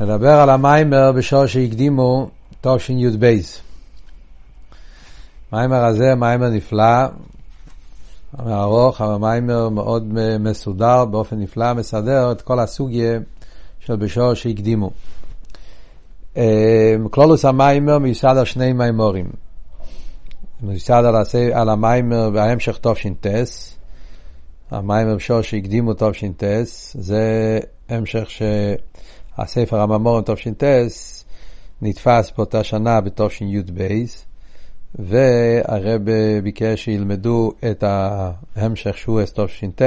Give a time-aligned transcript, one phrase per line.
[0.00, 3.40] נדבר על המאמר בשעה שהקדימו תשי"ב.
[5.52, 7.06] המאמר הזה מאמר נפלא,
[8.40, 10.04] ארוך, אבל מאמר מאוד
[10.40, 13.18] מסודר, באופן נפלא, מסדר את כל הסוגיה
[13.80, 14.90] של בשעה שהקדימו.
[17.10, 19.30] כללות המאמר מיוסד על שני מאמרים.
[20.60, 21.14] מיוסד על,
[21.52, 23.76] על המאמר בהמשך תש"ס,
[24.70, 27.58] המאמר בשעה שהקדימו תש"ס, זה
[27.88, 28.42] המשך ש...
[29.38, 30.64] הספר הממורים תש"ט
[31.82, 33.88] נתפס באותה שנה בתשי"ב,
[34.94, 36.02] והרב
[36.42, 37.84] ביקש שילמדו את
[38.56, 39.82] ההמשך שהוא תש"ט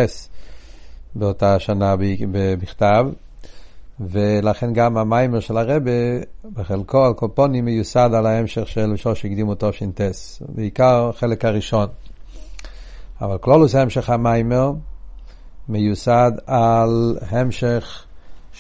[1.16, 1.96] באותה שנה
[2.32, 3.06] בכתב,
[4.00, 5.84] ולכן גם המיימר של הרב
[6.54, 10.02] בחלקו על קופונים מיוסד על ההמשך של שור שהקדימו תש"ט,
[10.50, 11.88] בעיקר החלק הראשון.
[13.22, 14.72] אבל כלולוס המשך המיימר
[15.70, 18.06] מיוסד על המשך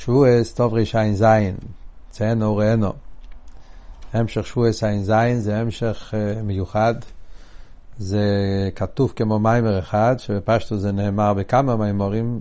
[0.05, 1.55] שבועס טוב רישיין זין,
[2.09, 2.93] ציינו ראינו.
[4.13, 6.95] המשך שבועס זין זה המשך uh, מיוחד.
[7.97, 8.25] זה
[8.75, 12.39] כתוב כמו מיימר אחד, שבפשטו זה נאמר בכמה מיימורים,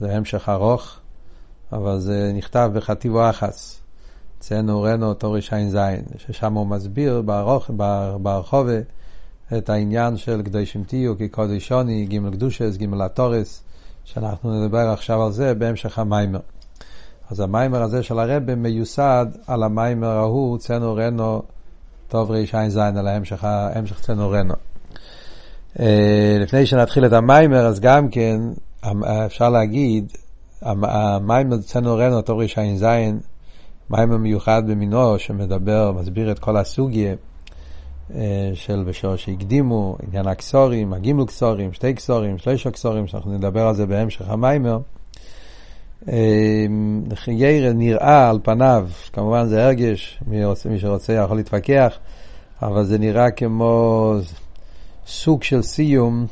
[0.00, 0.98] זה המשך ארוך,
[1.72, 3.80] אבל זה נכתב בחטיבו אחס.
[4.40, 7.22] ציינו ראינו טוב רישיין זין, ששם הוא מסביר
[8.22, 8.80] ברחובה
[9.58, 13.62] את העניין של קדושים תהיו כקודש שוני, גימל קדושס, גימל התורס,
[14.04, 16.40] שאנחנו נדבר עכשיו על זה בהמשך המיימר.
[17.30, 21.42] אז המיימר הזה של הרב מיוסד על המיימר ההוא, צנו רנו,
[22.08, 24.54] טוב רע"ז, על ההמשך, צנו רנו.
[25.80, 28.40] אה, לפני שנתחיל את המיימר, אז גם כן,
[29.26, 30.12] אפשר להגיד,
[30.62, 32.84] המיימר צנו רנו, טוב רע"ז,
[33.90, 37.14] מאמר מיוחד במינו, שמדבר, מסביר את כל הסוגיה
[38.14, 43.74] אה, של בשעה שהקדימו, עניין הכתרים, הגימל כתרים, שתי כתרים, שלושה כתרים, שאנחנו נדבר על
[43.74, 44.78] זה בהמשך המאמר.
[47.28, 51.98] ירא נראה על פניו, כמובן זה הרגש, מי, רוצה, מי שרוצה יכול להתווכח,
[52.62, 54.14] אבל זה נראה כמו
[55.06, 56.26] סוג של סיום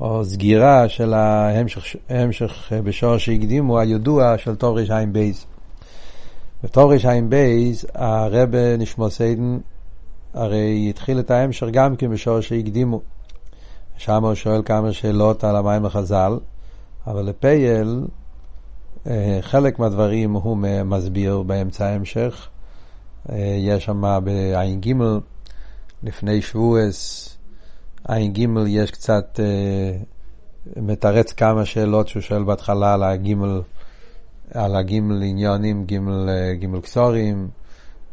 [0.00, 5.46] או סגירה של ההמשך בשעה שהקדימו, הידוע של תער"ב.
[6.64, 9.58] בתור ר"ע בייז הרב נשמע סיידן
[10.34, 13.00] הרי התחיל את ההמשך גם כן בשור שהקדימו.
[13.96, 16.38] שם הוא שואל כמה שאלות על המים החז"ל,
[17.06, 18.00] אבל לפייל
[19.40, 22.48] חלק מהדברים הוא מסביר באמצע ההמשך.
[23.32, 24.92] אה, יש שם בעין ג'
[26.02, 27.28] לפני שבועס,
[28.08, 29.98] עין ג' יש קצת אה,
[30.82, 33.62] מתרץ כמה שאלות שהוא שואל בהתחלה על הגימל,
[34.54, 37.48] על הגימל עניונים, גימל, גימל קסורים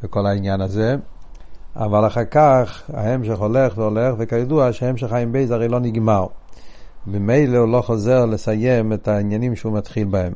[0.04, 0.96] וכל העניין הזה.
[1.76, 6.26] אבל אחר כך ההמשך הולך והולך, וכידוע שהמשך חיים בייז הרי לא נגמר.
[7.08, 10.34] ממילא הוא לא חוזר לסיים את העניינים שהוא מתחיל בהם.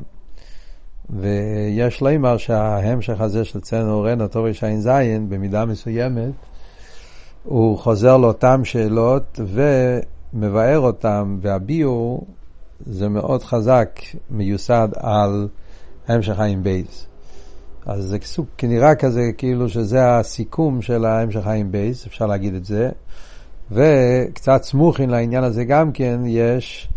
[1.12, 4.88] ויש לומר שההמשך הזה של צנו רנו טוב רע"ז
[5.28, 6.32] במידה מסוימת
[7.42, 9.40] הוא חוזר לאותן שאלות
[10.34, 12.26] ומבאר אותן והביאור
[12.86, 14.00] זה מאוד חזק
[14.30, 15.48] מיוסד על
[16.08, 17.06] המשך חיים בייס.
[17.86, 22.64] אז זה סוג, נראה כזה כאילו שזה הסיכום של ההמשך חיים בייס, אפשר להגיד את
[22.64, 22.90] זה.
[23.70, 26.88] וקצת סמוכין לעניין הזה גם כן יש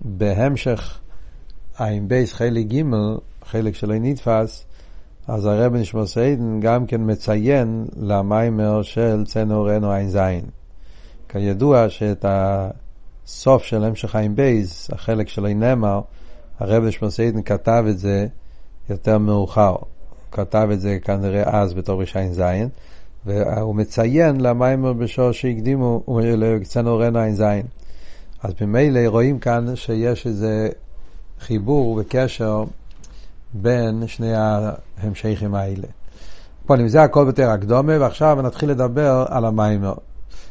[0.00, 0.98] שבהמשך
[1.84, 2.82] עין בייס חלק ג',
[3.44, 4.64] חלק שלא נתפס,
[5.28, 10.44] אז הרב נשמע סיידן גם כן מציין למיימר של צנו רנו עין זין.
[11.28, 16.00] כידוע שאת הסוף של המשך עין בייס, החלק שלו נאמר,
[16.58, 18.26] הרב נשמע סיידן כתב את זה
[18.90, 19.76] יותר מאוחר.
[20.32, 22.68] כתב את זה כנראה אז בתור רש"ע זין,
[23.26, 26.02] והוא מציין למיימר בשור שהקדימו,
[26.36, 27.66] לצנו רנו עין זין.
[28.42, 30.68] אז ממילא רואים כאן שיש איזה
[31.42, 32.64] חיבור וקשר
[33.52, 35.86] בין שני ההמשכים האלה.
[36.66, 39.94] פונים, זה הכל בתר הקדומה, ועכשיו נתחיל לדבר על המיימר.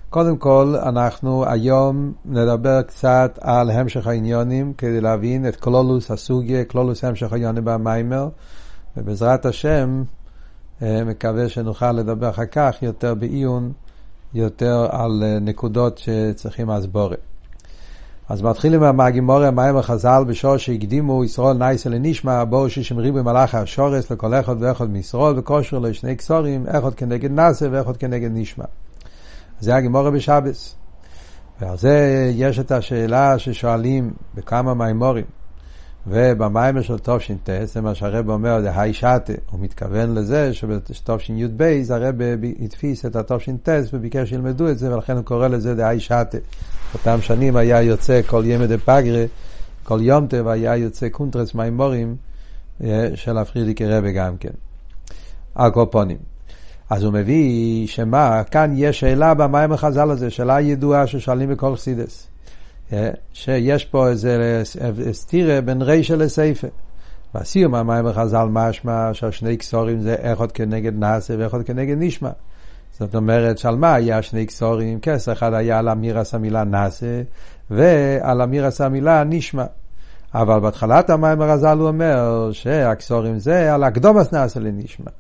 [0.10, 7.04] קודם כל, אנחנו היום נדבר קצת על המשך העניונים, כדי להבין את קלולוס הסוגיה, קלולוס
[7.04, 8.30] המשך העניונים במיימר,
[8.98, 10.04] ובעזרת השם,
[10.82, 13.72] אה, מקווה שנוכל לדבר אחר כך יותר בעיון,
[14.34, 17.31] יותר על אה, נקודות שצריכים הסבורת.
[18.32, 24.12] אז מתחילים מהגימורי המים החז"ל בשור שהקדימו ישראל נייסה לנשמע בואו שישים ריבוי מלאך השורס
[24.12, 28.66] לכל אחד ואחד מישראל וכושר לו שני קסורים אחד כנגד נאסה ואחד כנגד נשמע.
[29.60, 30.76] זה הגמרא בשבת.
[31.62, 35.26] ועל זה יש את השאלה ששואלים בכמה מאמרים.
[36.08, 42.16] ובמאמר של תש"ט, זה מה שהרב אומר, זה האי שתא, הוא מתכוון לזה שבתש"י"ב הרב
[42.60, 46.38] הדפיס את התש"ט וביקש שילמדו את זה, ולכן הוא קורא לזה דהאי שתא.
[46.94, 49.26] באותם שנים היה יוצא כל יומי דפגרא,
[49.84, 52.16] כל יום טוב היה יוצא קונטרס מאמרים
[53.16, 54.50] של ה פריערדיקער רבי גם כן.
[55.56, 56.18] על כל פונים.
[56.90, 62.31] אז הוא מביא שמה, כאן יש שאלה במים החז"ל הזה, שאלה ידועה ששואלים בכל חסידס.
[63.34, 64.64] שיש פה איזה
[65.12, 66.68] סתירה בין רישא לסייפה.
[67.36, 72.30] בסיום המים החז"ל משמע שהשני כסורים זה אחד כנגד נאסה ואחד כנגד נשמע.
[73.00, 75.00] זאת אומרת שעל מה היה שני כסורים?
[75.02, 77.22] כס אחד היה על אמירס המילה נאסה
[77.72, 79.66] ועל אמירס המילה נשמע.
[80.34, 85.12] אבל בהתחלת המים הרז"ל הוא אומר שהכסורים זה על הקדומס נאסה לנשמע.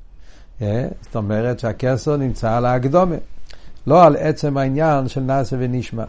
[0.61, 0.87] אה?
[1.01, 3.15] זאת אומרת שהכסר נמצא על ההקדומה,
[3.87, 6.03] לא על עצם העניין של נאסה ונשמע.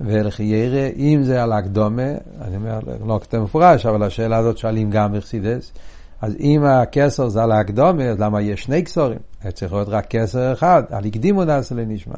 [0.00, 5.12] ולחיירה, אם זה על הקדומה, אני אומר, לא כתוב מפורש, אבל השאלה הזאת שואלים גם
[5.12, 5.72] בחסידס,
[6.22, 9.18] אז אם הכסר זה על הקדומה, אז למה יש שני כסורים?
[9.52, 12.14] צריך להיות רק כסר אחד, על הקדימו נאסה לנשמע.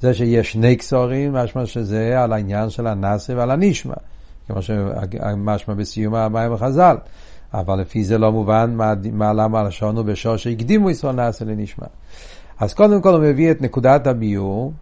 [0.00, 3.94] זה שיש שני כסורים, משמע שזה על העניין של הנאסה ועל הנשמע,
[4.46, 6.96] כמו שמשמע בסיום המים החז"ל.
[7.54, 11.86] אבל לפי זה לא מובן מה, מה למה הלשון הוא בשור שהקדימו ישראל נאסה לנשמע.
[12.60, 14.72] אז קודם כל הוא מביא את נקודת הביור,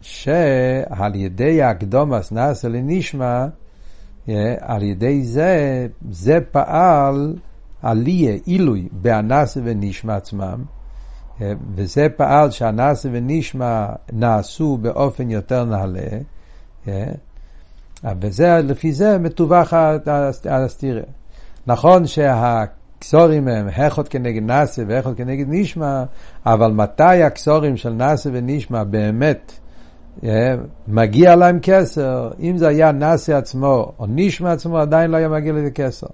[0.00, 3.46] שעל ידי הקדומס נאסה לנשמע,
[4.60, 7.36] על ידי זה, זה פעל
[7.82, 10.64] עליה, עילוי, באנסה ונשמע עצמם,
[11.74, 16.08] וזה פעל שהנסה ונשמע נעשו באופן יותר נעלה,
[18.20, 19.74] וזה, לפי זה מתווך
[20.44, 21.02] הסתירה.
[21.66, 22.06] נכון
[23.00, 26.04] שהכסורים הם הכות כנגד נאסה והכות כנגד נשמע,
[26.46, 29.52] אבל מתי הכסורים של נאסה ונשמע באמת
[30.24, 30.54] אה,
[30.88, 32.30] מגיע להם כסר?
[32.40, 36.06] אם זה היה נאסה עצמו או נשמע עצמו, עדיין לא היה מגיע לזה כסר.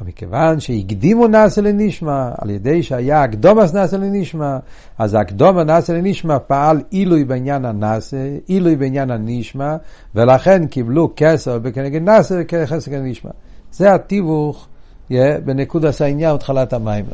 [0.00, 4.58] אבל מכיוון שהקדימו נאסה לנשמע, על ידי שהיה הקדומס נאסה לנשמע,
[4.98, 9.76] אז הקדומה נאסה לנשמע פעל עילוי בעניין הנאסה, עילוי בעניין הנשמע,
[10.14, 13.30] ולכן קיבלו כסר כנגד נאסה וכסר כנגד נשמע.
[13.72, 14.68] זה התיווך
[15.10, 17.04] yeah, בנקודת העניין התחלת המים.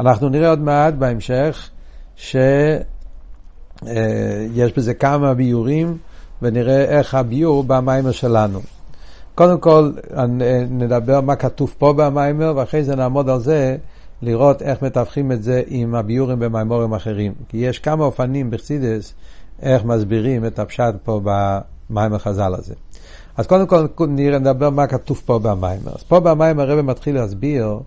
[0.00, 1.70] אנחנו נראה עוד מעט בהמשך
[2.16, 2.82] שיש
[3.82, 5.98] uh, בזה כמה ביורים
[6.42, 8.60] ונראה איך הביור במיימר שלנו.
[9.34, 9.92] קודם כל
[10.70, 13.76] נדבר מה כתוב פה במיימר ואחרי זה נעמוד על זה
[14.22, 17.32] לראות איך מתווכים את זה עם הביורים במיימורים אחרים.
[17.48, 19.14] כי יש כמה אופנים בחסידס
[19.62, 22.74] איך מסבירים את הפשט פה במיימר חז"ל הזה.
[23.40, 25.92] אז קודם כל נראה, נדבר מה כתוב פה במיימר.
[25.94, 27.78] אז פה במיימר הרב מתחיל להסביר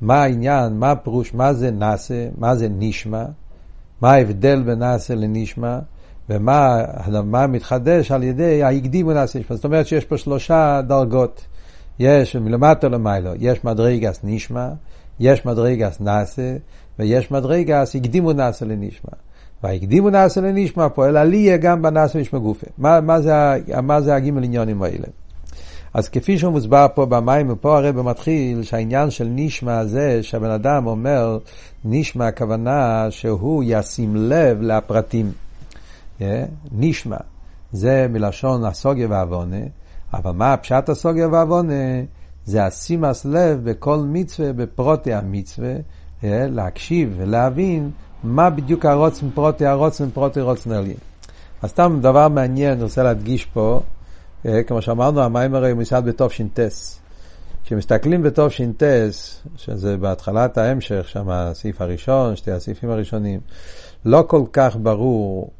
[0.00, 3.24] מה העניין, מה הפירוש, מה זה נאסה, מה זה נשמע,
[4.00, 5.78] מה ההבדל בין נאסה לנשמע,
[6.30, 6.82] ומה
[7.24, 9.38] מה מתחדש על ידי ההקדימו נאסה.
[9.50, 11.44] זאת אומרת שיש פה שלושה דרגות.
[11.98, 14.68] יש מלמטה למיילו, יש מדרגס נשמע,
[15.20, 16.56] יש מדרגס נאסה,
[16.98, 19.12] ויש מדרגס הקדימו נאסה לנשמע.
[19.62, 22.66] והקדימו נעשה לנשמע פועל עליה גם בנעשה נשמע גופה.
[22.78, 23.32] מה, מה, זה,
[23.82, 25.06] מה זה הגימל עניונים האלה?
[25.94, 30.86] אז כפי שהוא מוסבר פה במים, ופה הרב מתחיל שהעניין של נשמע זה שהבן אדם
[30.86, 31.38] אומר,
[31.84, 35.32] נשמע הכוונה שהוא ישים לב לפרטים.
[36.18, 36.22] Yeah,
[36.72, 37.16] נשמע,
[37.72, 39.60] זה מלשון הסוגיה ועוונה,
[40.14, 42.02] אבל מה פשט הסוגיה ועוונה?
[42.44, 45.74] זה השימאס לב בכל מצווה, בפרוטי המצווה,
[46.22, 47.90] להקשיב ולהבין
[48.22, 50.96] מה בדיוק הרוצן פרוטי הרוצן פרוטי רוצן עליין.
[51.62, 53.80] אז סתם דבר מעניין, אני רוצה להדגיש פה,
[54.46, 57.00] אה, כמו שאמרנו, המים הרי מסעד בתש"ס.
[57.64, 63.40] כשמסתכלים בתש"ס, שזה בהתחלת ההמשך, שם הסעיף הראשון, שתי הסעיפים הראשונים,
[64.04, 65.50] לא כל כך ברור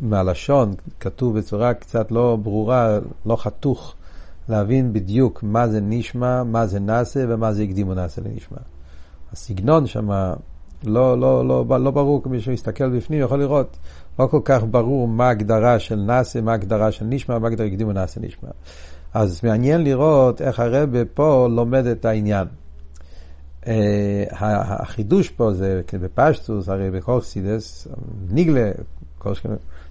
[0.00, 3.94] מהלשון, כתוב בצורה קצת לא ברורה, לא חתוך,
[4.48, 8.58] להבין בדיוק מה זה נשמע, מה זה נעשה ומה זה הקדימו נעשה לנשמע.
[9.32, 10.10] הסגנון שם
[10.84, 13.76] לא, לא, לא, לא ברור, מי שמסתכל בפנים יכול לראות,
[14.18, 17.92] לא כל כך ברור מה ההגדרה של נאסה, מה ההגדרה של נשמע, מה ההגדרה הקדימו
[17.92, 18.48] נאסה נשמע.
[19.14, 22.46] אז מעניין לראות איך הרבה פה לומד את העניין.
[23.64, 23.66] Uh,
[24.32, 27.88] החידוש פה זה בפשטוס, הרי בכל חסידס,
[28.30, 28.70] נגלה,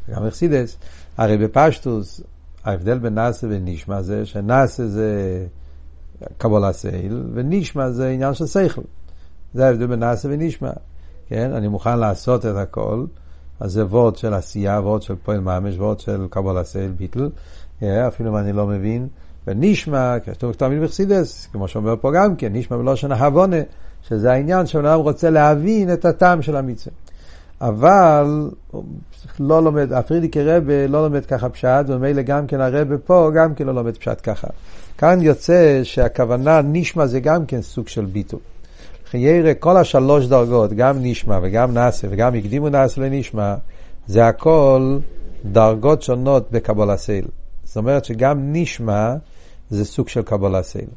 [0.10, 0.78] גם בחסידות,
[1.18, 2.22] הרי בפשטות,
[2.64, 5.46] ההבדל בין נעשה ונשמע זה שנעשה זה
[6.38, 8.82] קבלת עול, ונשמע זה עניין של שכל.
[9.54, 10.72] זה ההבדל בין נעשה ונשמע.
[11.30, 13.06] כן, אני מוכן לעשות את הכל,
[13.60, 17.30] אז זה וורד של עשייה, וורד של פועל ממש, וורד של קבלת עול ביטול,
[17.84, 19.08] אפילו אם אני לא מבין.
[19.48, 23.58] ונשמע, כתוב תמיד בחסידות, כמו שאומר פה גם כן, נשמע בלשון ההבנה,
[24.08, 26.96] שזה העניין שבן אדם רוצה להבין את הטעם של המצווה.
[27.62, 28.50] אבל
[29.40, 33.66] לא לומד, הפרידיקי רבה לא לומד ככה פשט, וממילא גם כן הרבה פה גם כן
[33.66, 34.48] לא לומד פשט ככה.
[34.98, 38.40] כאן יוצא שהכוונה נשמע זה גם כן סוג של ביטול.
[39.12, 43.56] חיירה, כל השלוש דרגות, גם נשמע וגם נאסה וגם הקדימו נאסה לנשמע,
[44.08, 45.00] זה הכל
[45.46, 47.26] דרגות שונות בקבלה סייל.
[47.64, 49.16] זאת אומרת שגם נשמע
[49.70, 50.88] זה סוג של קבלה סייל.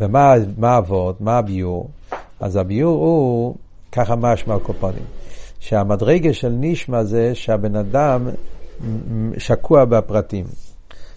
[0.00, 1.20] ומה אבות?
[1.20, 1.88] מה הביור?
[2.40, 3.54] אז הביור הוא,
[3.92, 5.04] ככה משמע הקופונים,
[5.60, 8.28] שהמדרגה של נשמע זה שהבן אדם
[9.38, 10.44] שקוע בפרטים.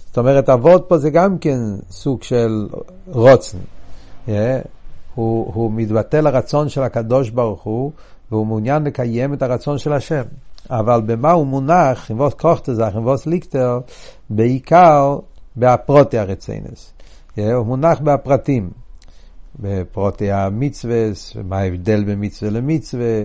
[0.07, 2.67] זאת אומרת, אבות פה זה גם כן סוג של
[3.07, 3.57] רוצן.
[4.27, 4.31] Yeah.
[5.17, 7.91] הוא, הוא מתבטא לרצון של הקדוש ברוך הוא,
[8.31, 10.23] והוא מעוניין לקיים את הרצון של השם.
[10.69, 13.79] אבל במה הוא מונח, עם ווס קוכטזך, עם ווס ליקטר,
[14.29, 15.19] בעיקר
[15.55, 16.93] בהפרוטי הרציינס.
[17.35, 18.69] הוא מונח בהפרטים,
[19.59, 21.03] בפרוטי המצווה,
[21.43, 23.21] מה ההבדל בין מצווה למצווה,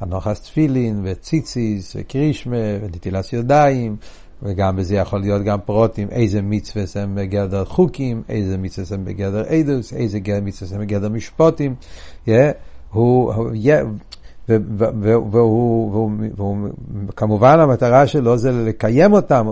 [0.00, 3.96] הנוחס תפילין וציציס וקרישמה ונטילת ידיים,
[4.42, 9.44] וגם בזה יכול להיות גם פרוטים, איזה מצווה הם בגדר חוקים, איזה מצווה הם בגדר
[9.48, 11.74] עדוס, איזה מצווה הם בגדר משפוטים.
[12.26, 12.30] Yeah,
[12.92, 13.32] הוא,
[15.32, 16.68] הוא,
[17.08, 19.46] וכמובן המטרה שלו זה לקיים אותם,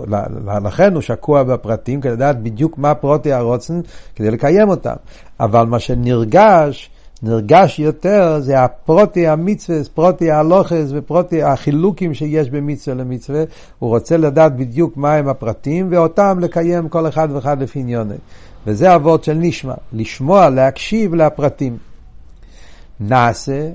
[0.63, 3.81] לכן הוא שקוע בפרטים כדי לדעת בדיוק מה פרוטי הרוצן
[4.15, 4.95] כדי לקיים אותם.
[5.39, 6.89] אבל מה שנרגש,
[7.25, 13.43] נרגש יותר זה הפרוטי המצווה, פרוטי הלוכס ופרוטי החילוקים שיש במצווה למצווה.
[13.79, 18.15] הוא רוצה לדעת בדיוק מהם הפרטים ואותם לקיים כל אחד ואחד לפי עניוני.
[18.67, 21.77] וזה אבות של נשמע, לשמוע, להקשיב לפרטים.
[22.99, 23.69] נעשה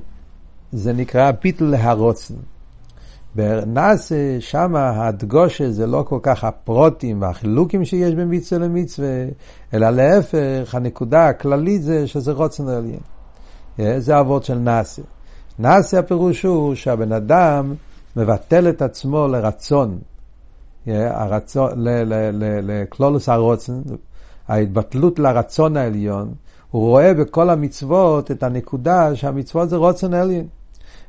[0.73, 2.35] זה נקרא ביטל להרוצן.
[3.35, 9.09] בנאסה, שם הדגושה זה לא כל כך הפרוטים והחילוקים שיש בין מצווה למצווה,
[9.75, 13.00] אלא להפך, הנקודה הכללית זה שזה רוצן עליין.
[13.80, 15.02] אה, זה אבות של נאסה.
[15.58, 17.75] נאסה הפירוש הוא שהבן אדם
[18.16, 19.99] מבטל את עצמו לרצון,
[20.88, 21.38] אה,
[22.62, 23.80] לקלולוס הרוצן,
[24.49, 26.34] ההתבטלות לרצון העליון,
[26.70, 30.46] הוא רואה בכל המצוות את הנקודה שהמצוות זה רוצן עליין.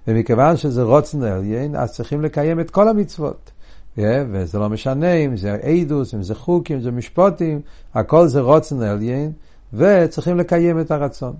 [0.07, 3.51] ומכיוון שזה רוצן עליין, אז צריכים לקיים את כל המצוות.
[3.97, 4.01] Yeah,
[4.31, 7.61] וזה לא משנה אם זה עדוס, אם זה חוקים, אם זה משפוטים,
[7.93, 9.31] הכל זה רוצן עליין,
[9.73, 11.33] וצריכים לקיים את הרצון.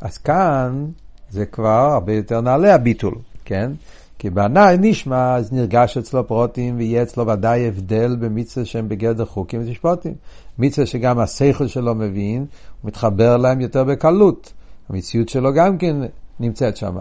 [0.00, 0.86] אז כאן
[1.30, 3.72] זה כבר הרבה יותר נעלה הביטול, כן?
[4.18, 9.60] כי בענאי נשמע, אז נרגש אצלו פרוטים, ויהיה אצלו ודאי הבדל במצווה שהם בגדר חוקים
[9.64, 10.14] ותשפוטים.
[10.58, 12.38] מצווה שגם השכל שלו מבין,
[12.82, 14.52] הוא מתחבר להם יותר בקלות.
[14.88, 15.96] המציאות שלו גם כן
[16.40, 16.96] נמצאת שם.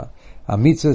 [0.47, 0.93] המצווה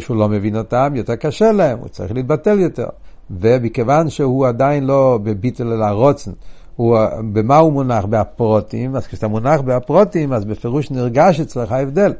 [0.00, 2.88] שהוא לא מבין אותם, יותר קשה להם, הוא צריך להתבטל יותר.
[3.30, 6.30] ומכיוון שהוא עדיין לא בביטל אלא רוצן,
[6.82, 6.98] הוא,
[7.32, 8.04] במה הוא מונח?
[8.04, 12.12] בהפרוטים, אז כשאתה מונח בהפרוטים, אז בפירוש נרגש אצלך ההבדל.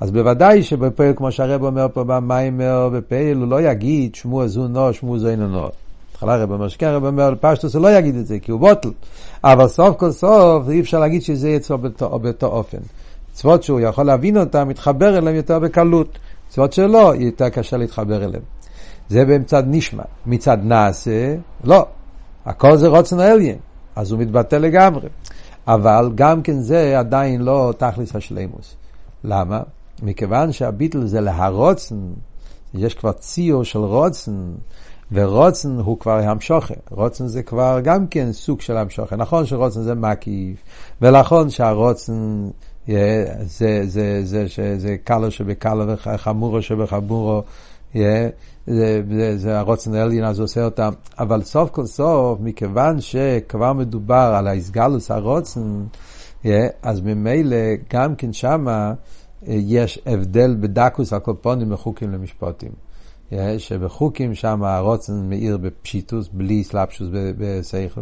[0.00, 4.92] אז בוודאי שבפעיל, כמו שהרב אומר פה במיימר, בפעיל הוא לא יגיד שמו זו נו,
[4.92, 5.68] שמו נו.
[6.12, 8.88] בהתחלה הרב אומר שכן, הרב אומר פשטוס הוא לא יגיד את זה, כי הוא בוטל.
[9.44, 12.78] אבל סוף כל סוף אי אפשר להגיד שזה יהיה אצלו באותו, באותו אופן.
[13.32, 16.18] מצוות שהוא יכול להבין אותן, מתחבר אליהן יותר בקלות.
[16.48, 18.42] מצוות שלו, יותר קשה להתחבר אליהן.
[19.08, 20.02] זה במצד נשמע.
[20.26, 21.86] מצד נעשה, לא.
[22.46, 23.56] הכל זה רוצן עליין.
[23.96, 25.08] אז הוא מתבטא לגמרי.
[25.66, 28.76] אבל גם כן זה עדיין לא תכלס השלימוס.
[29.24, 29.60] למה?
[30.02, 31.96] מכיוון שהביטל זה להרוצן,
[32.74, 34.52] יש כבר ציור של רוצן,
[35.12, 36.74] ורוצן הוא כבר המשוכה.
[36.90, 39.16] רוצן זה כבר גם כן סוג של המשוכה.
[39.16, 40.56] נכון שרוצן זה מקיף,
[41.02, 42.48] ונכון שהרוצן
[42.86, 47.42] זה, זה, זה, זה, זה קלו שבקלו וחמורו שבחמורו,
[47.94, 48.30] זה,
[48.66, 54.46] זה, זה הרוצן העליין אז עושה אותם, אבל סוף כל סוף, מכיוון שכבר מדובר על
[54.46, 55.84] האיסגלוס הרוצן,
[56.82, 57.56] אז ממילא
[57.92, 58.94] גם כן שמה
[59.46, 62.72] יש הבדל בדקוס הקופונים מחוקים למשפטים.
[63.58, 68.00] שבחוקים שם הרוצן מאיר בפשיטוס, בלי סלפשוס בסייכל,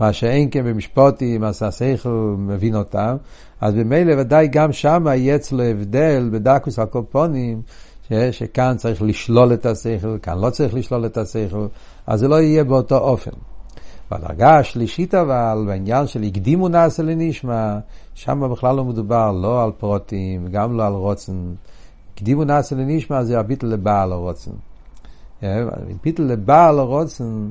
[0.00, 3.16] מה שאין כן במשפוטים, אז הסייכל מבין אותם,
[3.60, 7.62] אז במילא ודאי גם שם יהיה אצלו הבדל בדקוס הקופונים,
[8.30, 11.66] שכאן צריך לשלול את השכל, כאן לא צריך לשלול את השכל,
[12.06, 13.30] אז זה לא יהיה באותו אופן.
[14.10, 17.78] בדרגה השלישית אבל, בעניין של הקדימו נעשה לנשמע,
[18.14, 21.54] שם בכלל לא מדובר לא על פרוטים, גם לא על רוצן.
[22.14, 24.50] הקדימו נעשה לנשמע זה הביטל לבעל הרוצן.
[26.02, 27.50] ביטל לבעל הרוצן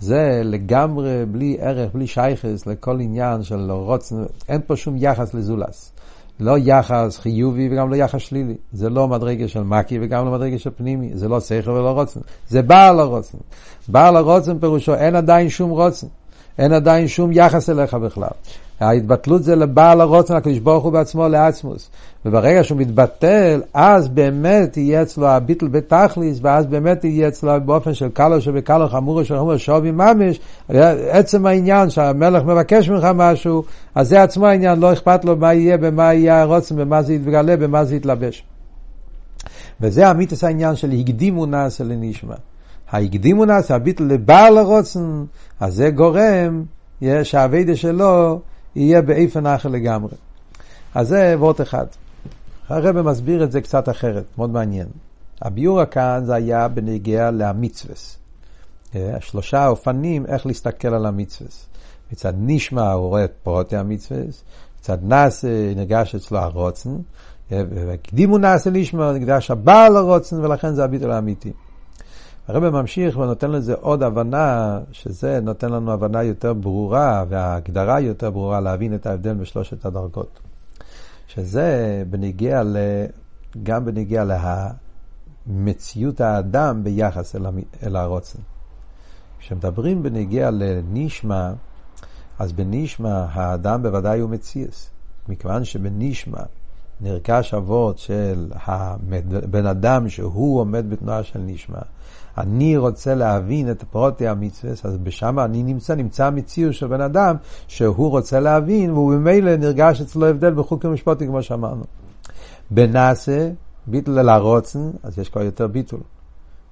[0.00, 5.92] זה לגמרי בלי ערך, בלי שייכס לכל עניין של רוצן, אין פה שום יחס לזולס.
[6.40, 8.54] לא יחס חיובי וגם לא יחס שלילי.
[8.72, 11.10] זה לא מדרגה של מקי וגם לא מדרגה של פנימי.
[11.14, 12.20] זה לא שכל ולא רוצן.
[12.48, 13.38] זה בעל הרוצן.
[13.88, 16.06] בעל הרוצן פירושו אין עדיין שום רוצן.
[16.58, 18.28] אין עדיין שום יחס אליך בכלל.
[18.80, 21.90] ההתבטלות זה לבעל הרוצן, הקדוש ברוך הוא בעצמו לעצמוס.
[22.24, 28.08] וברגע שהוא מתבטל, אז באמת יהיה אצלו הביטל בתכליס, ואז באמת יהיה אצלו באופן של
[28.08, 30.40] קלו שבקלו חמורו של חמורו שווי ממש,
[31.10, 33.62] עצם העניין שהמלך מבקש ממך משהו,
[33.94, 37.56] אז זה עצמו העניין, לא אכפת לו מה יהיה, במה יהיה הרוצן, במה זה יתגלה,
[37.56, 38.44] במה זה יתלבש.
[39.80, 42.34] וזה המיתוס העניין של הקדימו נעשה לנשמע.
[42.90, 45.24] ההקדימו נעשה, הביטל לבעל הרוצן,
[45.60, 46.62] אז זה גורם
[47.22, 48.40] שהאביידה שלו
[48.76, 50.14] יהיה באיפן אחר לגמרי.
[50.94, 51.86] אז זה וורט אחד.
[52.68, 54.86] הרב מסביר את זה קצת אחרת, מאוד מעניין.
[55.42, 58.18] הביור כאן זה היה בנגיע למצווס.
[58.94, 61.66] אה, השלושה אופנים איך להסתכל על המצווס.
[62.12, 64.44] מצד נשמע הוא רואה את פרוטי המצווס,
[64.80, 66.96] מצד נאסה נרגש אצלו הרוצן,
[67.52, 71.52] אה, והקדימו נאסה לשמה, נקדש הבעל הרוצן, ולכן זה הביטול האמיתי.
[72.48, 78.60] הרב ממשיך ונותן לזה עוד הבנה, שזה נותן לנו הבנה יותר ברורה, וההגדרה יותר ברורה
[78.60, 80.40] להבין את ההבדל בשלושת הדרגות.
[81.26, 82.76] שזה בניגיע ל...
[83.62, 84.24] גם בניגיע
[85.46, 87.58] למציאות האדם ביחס אל, המ...
[87.82, 88.38] אל הרוצן.
[89.38, 91.52] כשמדברים בניגיע לנשמה,
[92.38, 94.90] אז בנשמה האדם בוודאי הוא מציאס.
[95.28, 96.40] מכיוון שבנשמה
[97.00, 101.78] נרכש אבות של הבן אדם שהוא עומד בתנועה של נשמה.
[102.38, 107.36] אני רוצה להבין את פרוטי המצווה, אז בשם אני נמצא, נמצא המציאות של בן אדם
[107.68, 111.84] שהוא רוצה להבין, והוא ממילא נרגש אצלו הבדל בחוקים משפטי, כמו שאמרנו.
[112.70, 113.50] בנאסה,
[113.86, 116.00] ביטול אל הרוצן, אז יש כבר יותר ביטול.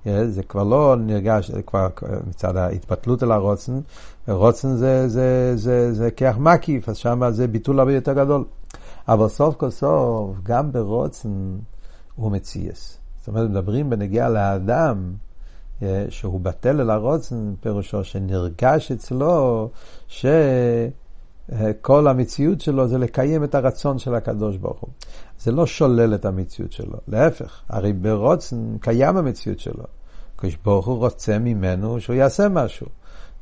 [0.04, 1.88] זה כבר לא נרגש, זה כבר
[2.28, 3.80] מצד ההתבטלות אל הרוצן,
[4.28, 8.44] רוצן זה, זה, זה, זה כיח מקיף, אז שם זה ביטול הרבה יותר גדול.
[9.08, 11.28] אבל סוף כל סוף, גם ברוצן
[12.14, 12.98] הוא מציאס.
[13.18, 15.12] זאת אומרת, מדברים בנגיעה לאדם,
[16.08, 19.68] שהוא בטל אל הרוצן, פירושו שנרגש אצלו
[20.08, 20.48] שכל
[22.08, 24.90] המציאות שלו זה לקיים את הרצון של הקדוש ברוך הוא.
[25.40, 29.84] זה לא שולל את המציאות שלו, להפך, הרי ברוצן קיים המציאות שלו.
[30.36, 32.86] הקדוש ברוך הוא רוצה ממנו שהוא יעשה משהו.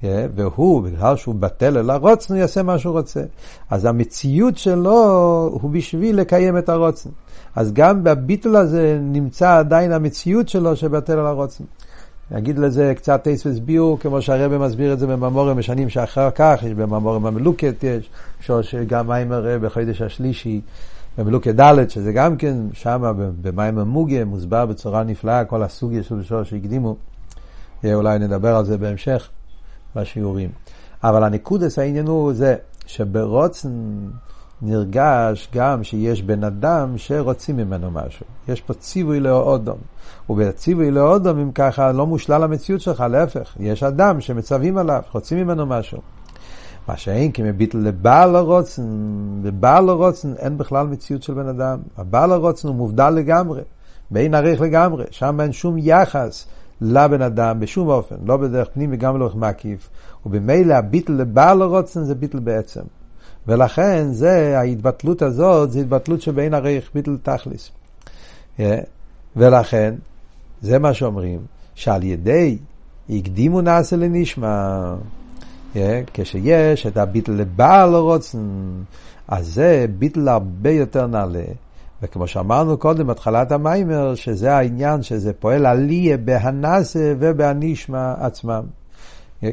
[0.04, 3.22] אה, והוא, בגלל שהוא בטל אל הרוצן, הוא יעשה מה שהוא רוצה.
[3.70, 7.10] אז המציאות שלו הוא בשביל לקיים את הרוצן.
[7.56, 11.64] אז גם בביטול הזה נמצא עדיין המציאות שלו שבטל אל הרוצן.
[12.30, 16.72] נגיד לזה קצת טייס וסביעו, כמו שהרבא מסביר את זה בממורים בשנים שאחר כך, יש
[16.72, 18.10] בממורים המלוקת, יש,
[18.62, 20.60] שגם מיימר בחודש השלישי,
[21.18, 23.12] במלוקת ד', שזה גם כן, שם
[23.42, 26.96] במיימר מוגה, מוסבר בצורה נפלאה כל הסוגיה של שור שהקדימו.
[27.84, 29.28] אולי נדבר על זה בהמשך
[29.96, 30.50] בשיעורים.
[31.04, 32.56] אבל הנקודס העניין הוא זה
[32.86, 33.70] שברוצן
[34.62, 38.26] נרגש גם שיש בן אדם שרוצים ממנו משהו.
[38.48, 39.78] יש פה ציווי לאודום.
[40.30, 43.56] ובציווי לאודום, אם ככה, לא מושלל המציאות שלך, להפך.
[43.60, 45.98] יש אדם שמצווים עליו, רוצים ממנו משהו.
[46.88, 48.82] מה שאין כי מביט לבעל הרוצן,
[49.42, 51.78] בבעל הרוצן אין בכלל מציאות של בן אדם.
[51.96, 53.62] הבעל הרוצן הוא מובדל לגמרי,
[54.10, 56.46] באין עריך לגמרי, שם אין שום יחס
[56.80, 59.90] לבן אדם בשום אופן, לא בדרך פנים וגם לא מקיף,
[60.26, 62.80] ובמילא הביטל לבעל הרוצן זה ביטל בעצם.
[63.48, 67.70] ולכן זה, ההתבטלות הזאת, זה התבטלות שבין הרייך ביטל תכליס.
[69.36, 69.94] ולכן,
[70.62, 71.40] זה מה שאומרים,
[71.74, 72.58] שעל ידי
[73.10, 74.94] הקדימו נעשה לנשמע,
[76.14, 78.38] כשיש את הביטל לבעל הרוצן,
[79.28, 81.44] אז זה ביטל הרבה יותר נעלה.
[82.02, 88.62] וכמו שאמרנו קודם, בתחילת המיימר, שזה העניין שזה פועל עליה בהנאסה ובהנשמע עצמם.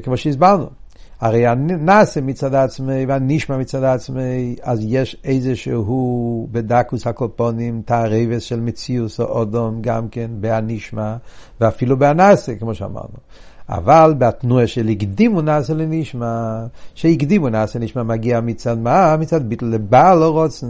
[0.03, 0.65] כמו שהסברנו.
[1.19, 9.19] הרי הנאסה מצד עצמי והנשמע מצד עצמי, אז יש איזשהו בדקוס הקופונים תערבס של מציאוס
[9.19, 11.15] או אודום גם כן בהנשמע
[11.61, 13.17] ואפילו בהנאסה, כמו שאמרנו.
[13.69, 16.59] אבל בתנועה של הקדימו נעשה לנשמע,
[16.95, 19.17] שהקדימו נעשה לנשמע מגיע מצד מה?
[19.17, 20.67] מצד ביטל לבעל הרוצן.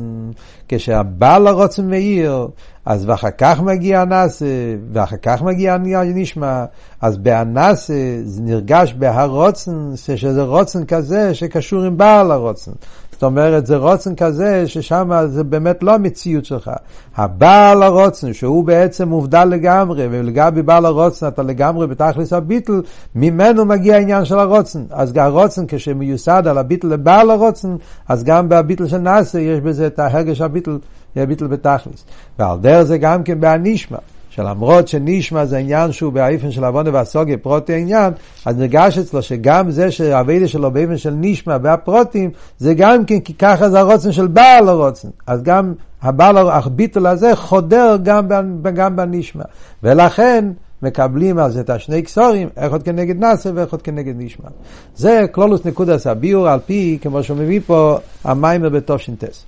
[0.68, 2.48] כשהבעל הרוצן מאיר,
[2.86, 4.46] אז ואחר כך מגיע הנאסה,
[4.94, 6.66] ואחר כך מגיע הנשמע,
[7.02, 12.72] אז בהנאסה זה נרגש בהרוצן, שזה רוצן כזה שקשור עם בעל הרוצן.
[13.20, 16.72] זאת אומרת, זה רוצן כזה ששם זה באמת לא המציאות שלך.
[17.16, 22.82] הבעל הרוצן, שהוא בעצם מובדל לגמרי, ולגבי בעל הרוצן אתה לגמרי בתכלס הביטל,
[23.16, 24.84] ממנו מגיע העניין של הרוצן.
[24.90, 27.76] אז הרוצן כשמיוסד על הביטל לבעל הרוצן,
[28.08, 30.78] אז גם בביטל של נאסה יש בזה את ההרגש הביטל,
[31.16, 32.06] הביטל בתכלס.
[32.40, 33.98] ועל דרך זה גם כן בהנשמע.
[34.30, 38.14] שלמרות שנשמע זה עניין שהוא באיפן של עוונה והסוגיה, פרוטי העניין,
[38.46, 43.34] אז נרגש אצלו שגם זה שהאביידה שלו באיפן של נשמע והפרוטים, זה גם כן, כי
[43.34, 45.10] ככה זה הרוצן של בעל הרוצן.
[45.28, 48.28] אז גם הבעל, הביטול הזה חודר גם,
[48.74, 49.44] גם בנשמע.
[49.84, 50.46] ולכן,
[50.84, 54.50] מקבלים זה את השני קסורים, אחד כנגד נאסר ואחד כנגד נשמע.
[54.96, 59.46] זה כלולוס נקודס הביור על פי, כמו שהוא מביא פה, המיימר בתושינטס.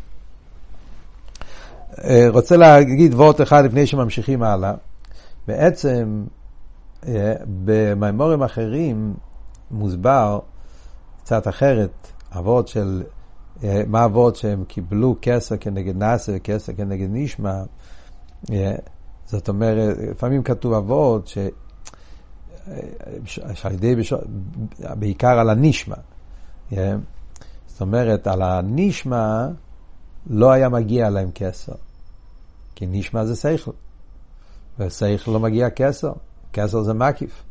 [1.99, 4.73] אה, רוצה להגיד וורט אחד לפני שממשיכים הלאה.
[5.47, 6.25] בעצם
[7.07, 7.33] אה,
[7.65, 9.13] במימורים אחרים
[9.71, 10.39] מוסבר
[11.23, 13.03] קצת אחרת, אבות של,
[13.63, 17.63] אה, מה אבות שהם קיבלו כסר כנגד נאסר וכסר כנגד נשמע.
[19.25, 21.37] זאת אומרת, לפעמים כתוב אבות ש...
[23.53, 23.95] שעל ידי,
[24.79, 25.95] בעיקר על הנשמע.
[26.69, 29.47] זאת אומרת, על הנשמע
[30.29, 31.73] לא היה מגיע להם כסר.
[32.75, 33.71] כי נשמע זה שכל.
[34.79, 36.11] ושכל לא מגיע כסר.
[36.53, 37.43] כסר זה מקיף.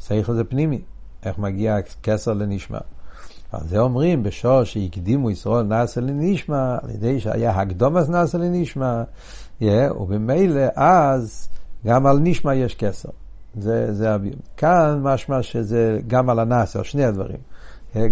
[0.00, 0.80] שכל זה פנימי.
[1.22, 2.78] איך מגיע כסר לנשמע?
[3.52, 9.02] אז זה אומרים בשור שהקדימו ישראל נעשה לנשמע, על ידי שהיה הקדומס נעשה לנשמע,
[9.60, 9.64] yeah,
[10.00, 11.48] ובמילא אז
[11.86, 13.08] גם על נשמע יש כסר.
[13.58, 14.40] זה, זה הביום.
[14.56, 17.38] כאן משמע שזה גם על הנאסר, שני הדברים.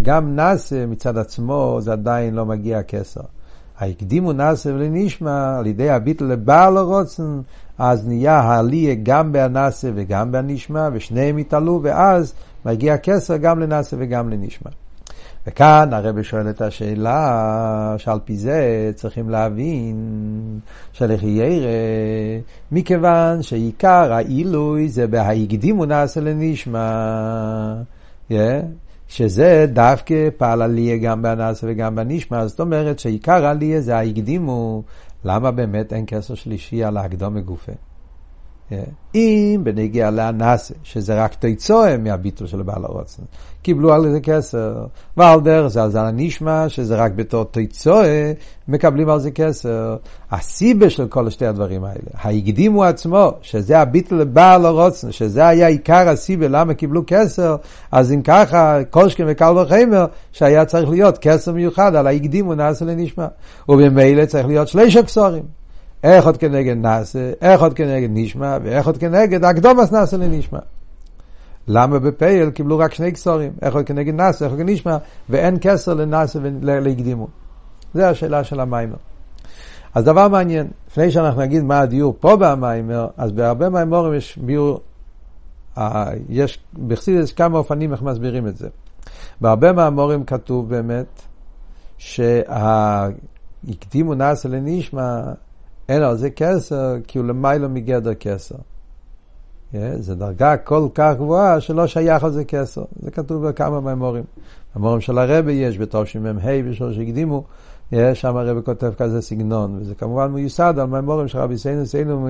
[0.02, 3.20] גם נאסר מצד עצמו זה עדיין לא מגיע כסר.
[3.80, 7.40] הקדימו נאסר לנשמע על ידי הביטל לבעל הרוצן,
[7.78, 12.34] אז נהיה העלייה גם בהנאסר וגם בנשמע, ושניהם יתעלו, ואז
[12.64, 14.70] מגיע כסר גם לנאסר וגם לנשמע.
[15.46, 19.96] וכאן הרבי שואל את השאלה שעל פי זה צריכים להבין
[20.92, 21.68] שלכי ירא,
[22.72, 27.74] מכיוון שעיקר העילוי זה בהקדימו נעשה לנשמע,
[28.30, 28.34] yeah,
[29.14, 34.82] שזה דווקא פעל עליה גם בנעשה וגם בנשמע, זאת אומרת שעיקר עליה זה ההקדימו,
[35.24, 37.72] למה באמת אין קשר שלישי על ההקדום מגופה?
[39.14, 43.22] אם בנגיע לאנסה, שזה רק תיצואה מהביטול של בעל הרוצן,
[43.62, 48.32] קיבלו על זה כסר, ועל דרך זה, על הנשמע, שזה רק בתור תיצואה,
[48.68, 49.96] מקבלים על זה כסר.
[50.30, 56.08] הסיבה של כל שתי הדברים האלה, ההקדימו עצמו, שזה הביטול לבעל הרוצן, שזה היה עיקר
[56.08, 57.56] הסיבה למה קיבלו כסר,
[57.92, 63.26] אז אם ככה, קושקין וקל וחמר, שהיה צריך להיות כסר מיוחד על ההקדימו נעשה לנשמע.
[63.68, 65.63] ובמילא צריך להיות שליש הכסורים.
[66.04, 70.58] איך עוד כנגד נעשה, איך עוד כנגד נשמע, ואיך עוד כנגד הקדומס נעשה לנשמע.
[71.68, 74.96] למה בפייל קיבלו רק שני כסורים, איך עוד כנגד נעשה, איך עוד כנגד נשמע,
[75.28, 77.28] ואין כסר לנעשה ולהקדימו.
[77.94, 78.96] זו השאלה של המיימר.
[79.94, 84.80] אז דבר מעניין, לפני שאנחנו נגיד מה הדיור פה במיימר, אז בהרבה מיימורים יש ביור,
[85.78, 88.68] אה, יש, בחסידס כמה אופנים איך מסבירים את זה.
[89.40, 91.22] בהרבה מאמורים כתוב באמת
[91.98, 92.94] שהקדימו
[94.14, 95.20] נעשה לנשמע
[95.88, 98.56] אין על זה כסר, כי הוא למעלה מגדר כסר.
[99.72, 102.84] Yeah, זו דרגה כל כך גבוהה שלא שייך על זה כסר.
[103.02, 104.24] זה כתוב בכמה מהמורים.
[104.74, 107.44] המורים של הרבי יש בתור שמ"ה בשור שהקדימו,
[107.92, 112.28] יש שם הרבי כותב כזה סגנון, וזה כמובן מיוסד על מהמורים של רבי סיינו סיינו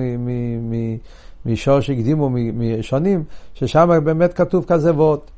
[1.45, 5.31] משור שהקדימו משונים, ששם באמת כתוב כזה וורט.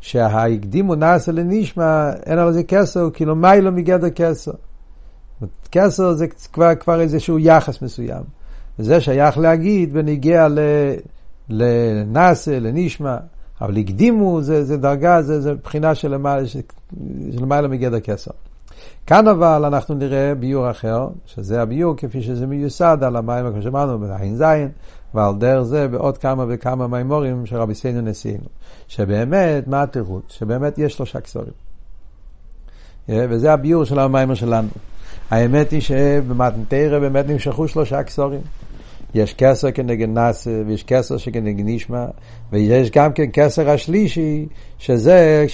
[0.00, 4.52] שההקדימו נעשה לנשמע, אין על זה כסר, כי לא מיילו מגדר כסר.
[5.72, 8.22] כסר זה כבר, כבר איזשהו יחס מסוים.
[8.78, 10.48] וזה שייך להגיד בניגיע
[11.48, 13.16] לנאסה, לנשמע,
[13.60, 16.16] אבל הקדימו זה, זה דרגה, זה, זה בחינה של
[17.32, 18.30] למעלה מגדר כסר.
[19.06, 23.98] כאן אבל אנחנו נראה ביור אחר, שזה הביור כפי שזה מיוסד על המים, כמו שאמרנו,
[23.98, 24.68] בעין זין,
[25.14, 28.44] ועל דרך זה בעוד כמה וכמה מימורים של רבי סיינו נשיאנו.
[28.88, 30.24] שבאמת, מה התירוץ?
[30.28, 31.52] שבאמת יש שלושה כסורים.
[33.08, 34.68] וזה הביור של המיימר שלנו.
[35.30, 38.40] האמת היא שבמתנתרא באמת נמשכו שלושה כסורים.
[39.14, 42.06] יש כסר כנגד נאסה, ויש כסר שכנגד נשמע,
[42.52, 44.46] ויש גם כן כסר השלישי,
[44.78, 45.46] שזה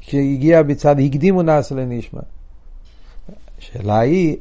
[0.00, 2.20] כשהגיע בצד הקדימו נאסה לנשמע.
[3.58, 4.36] השאלה היא,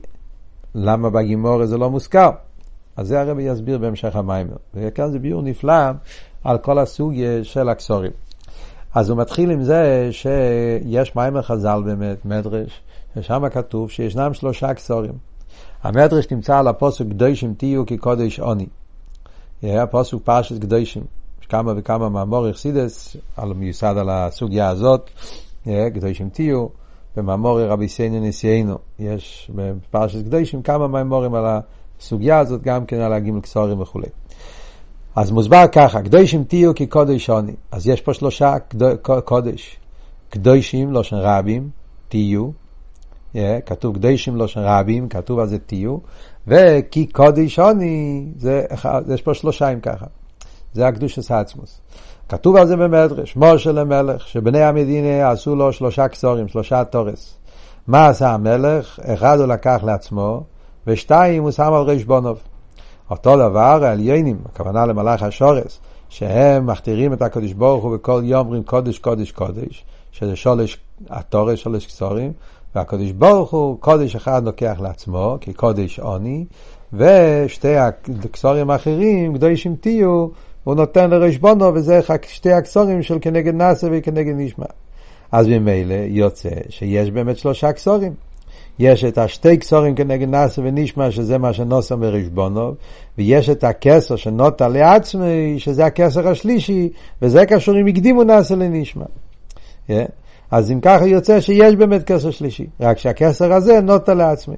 [0.76, 2.30] למה בגימור זה לא מוזכר?
[2.98, 4.56] אז זה הרבי יסביר בהמשך המיימר.
[4.74, 5.90] וכאן זה ביור נפלא
[6.44, 8.12] על כל הסוג של הכסורים.
[8.96, 12.82] אז הוא מתחיל עם זה שיש מיימר חז"ל באמת, מדרש,
[13.18, 15.14] ושם כתוב שישנם שלושה כסורים.
[15.84, 18.66] המדרש נמצא על הפוסק קדושים תהיו כי קודש עוני.
[19.64, 21.04] הפוסק פרשת קדושים.
[21.42, 23.16] יש כמה וכמה מאמור אכסידס,
[23.56, 25.10] מיוסד על הסוגיה הזאת,
[25.66, 26.68] קדושים תהיו,
[27.18, 28.78] במאמור רבי סיינו נשיאנו.
[29.00, 31.46] יש בפרשת קדושים כמה מאמורים על
[32.00, 34.08] הסוגיה הזאת, גם כן על הגימל כסורים וכולי.
[35.16, 37.54] אז מוסבר ככה, קדושים תהיו כי קודש עוני.
[37.72, 38.56] אז יש פה שלושה
[39.26, 39.78] קודש.
[40.30, 41.70] קדושים, לא של רבים,
[42.10, 42.50] תהיו,
[43.34, 45.98] Yeah, כתוב קדושים לא של רבים, כתוב על זה תהיו,
[46.48, 48.26] וכי קודש עוני,
[49.14, 50.06] יש פה שלושה אם ככה.
[50.74, 51.82] זה הקדוש עצמוס.
[52.30, 57.38] כתוב על זה במדרש, משה למלך, שבני המדינה עשו לו שלושה כסורים, שלושה תורס.
[57.88, 59.00] מה עשה המלך?
[59.06, 60.44] אחד הוא לקח לעצמו,
[60.88, 62.40] ושתיים הוא שם על ריש בונוב.
[63.10, 68.64] אותו דבר העליינים, הכוונה למלאך השורס, שהם מכתירים את הקדוש ברוך הוא וכל יום אומרים
[68.64, 70.78] קודש קודש קודש, שזה שולש
[71.10, 72.34] התורס, שולש כסורים,
[72.76, 76.46] והקדוש ברוך הוא קודש אחד לוקח לעצמו, כי קודש עוני,
[76.94, 80.28] ושתי הקסורים האחרים, קדושים תהיו,
[80.64, 84.66] הוא נותן לרשבונו, וזה שתי הקסורים של כנגד נאסר וכנגד נשמע.
[85.32, 88.14] אז ממילא יוצא שיש באמת שלושה קסורים.
[88.80, 92.74] יש את השתי קסורים כנגד נאסר ונשמע, שזה מה שנוסם ברשבונו,
[93.18, 96.90] ויש את הכסר שנוטה לעצמי, שזה הכסר השלישי,
[97.22, 99.06] וזה קשור עם הקדימו נאסר לנשמע.
[99.90, 99.94] Yeah.
[100.54, 104.56] אז אם ככה יוצא שיש באמת כסר שלישי, רק שהכסר הזה נוטה לעצמי.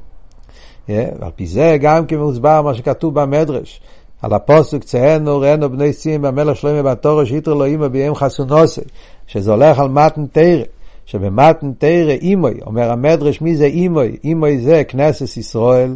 [0.89, 3.81] ועל פי זה גם כן מוסבר מה שכתוב במדרש.
[4.21, 8.81] על הפוסק צהנו ראינו בני ציין במלך שלמה בתורה שיתר לו אימא ביים חסונוסי
[9.27, 10.63] שזה הולך על מתן תרא
[11.05, 15.95] שבמתן תרא אימוי אומר המדרש מי זה אימוי אימוי זה כנסת ישראל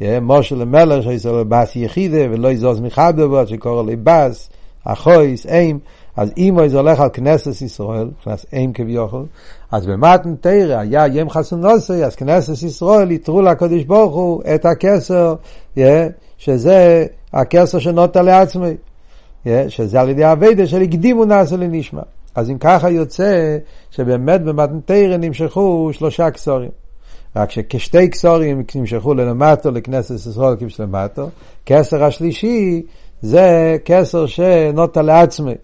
[0.00, 4.50] משה למלך שישראל בס יחידה ולא יזוז מחבדו שקורא לי בס
[4.84, 5.78] אחויס איים
[6.16, 9.26] אז אימוי זה הולך על כנסת ישראל, כנס איים כביכול,
[9.72, 15.34] אז במתן תרא היה ים חסונוסי, אז כנסת ישראל יתרו לקדוש ברוך הוא את הכסר,
[16.38, 18.74] שזה הכסר שנוטה לעצמי,
[19.68, 22.02] שזה על ידי אביידה של הקדימו נעשה לנשמע.
[22.34, 23.58] אז אם ככה יוצא
[23.90, 26.70] שבאמת במתן תרא נמשכו שלושה כסורים.
[27.36, 31.28] רק שכשתי כסורים נמשכו ללמטו לכנסת ישראל כבשלמטו,
[31.66, 32.82] כסר השלישי
[33.22, 35.54] זה כסר שנוטה לעצמי.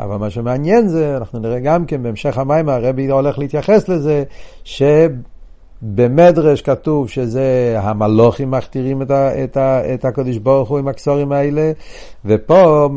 [0.00, 4.24] אבל מה שמעניין זה, אנחנו נראה גם כן בהמשך המים, הרבי הולך להתייחס לזה,
[5.84, 11.32] שבמדרש כתוב שזה המלוכים מכתירים את, ה, את, ה, את הקדוש ברוך הוא עם הכסורים
[11.32, 11.72] האלה,
[12.24, 12.88] ופה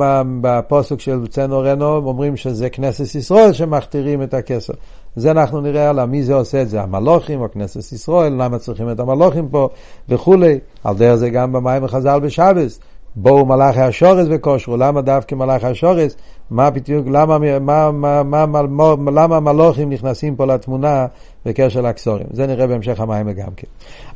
[0.42, 4.74] בפוסק של צנו רנו אומרים שזה כנסת ישראל שמכתירים את הכסר.
[5.16, 8.92] זה אנחנו נראה הלאה, מי זה עושה את זה, המלוכים או כנסת ישראל, למה צריכים
[8.92, 9.70] את המלוכים פה
[10.10, 10.60] וכולי.
[10.84, 12.80] על דרך זה גם במים וחז"ל בשבס.
[13.20, 16.16] בואו מלאכי השורס וכושרו, למה דווקא מלאכי השורס?
[16.50, 21.06] מה בדיוק, למה, מה, מה, מה, מה, למה המלוכים נכנסים פה לתמונה
[21.46, 22.28] בקשר לקסורים?
[22.32, 23.68] זה נראה בהמשך המים גם כן.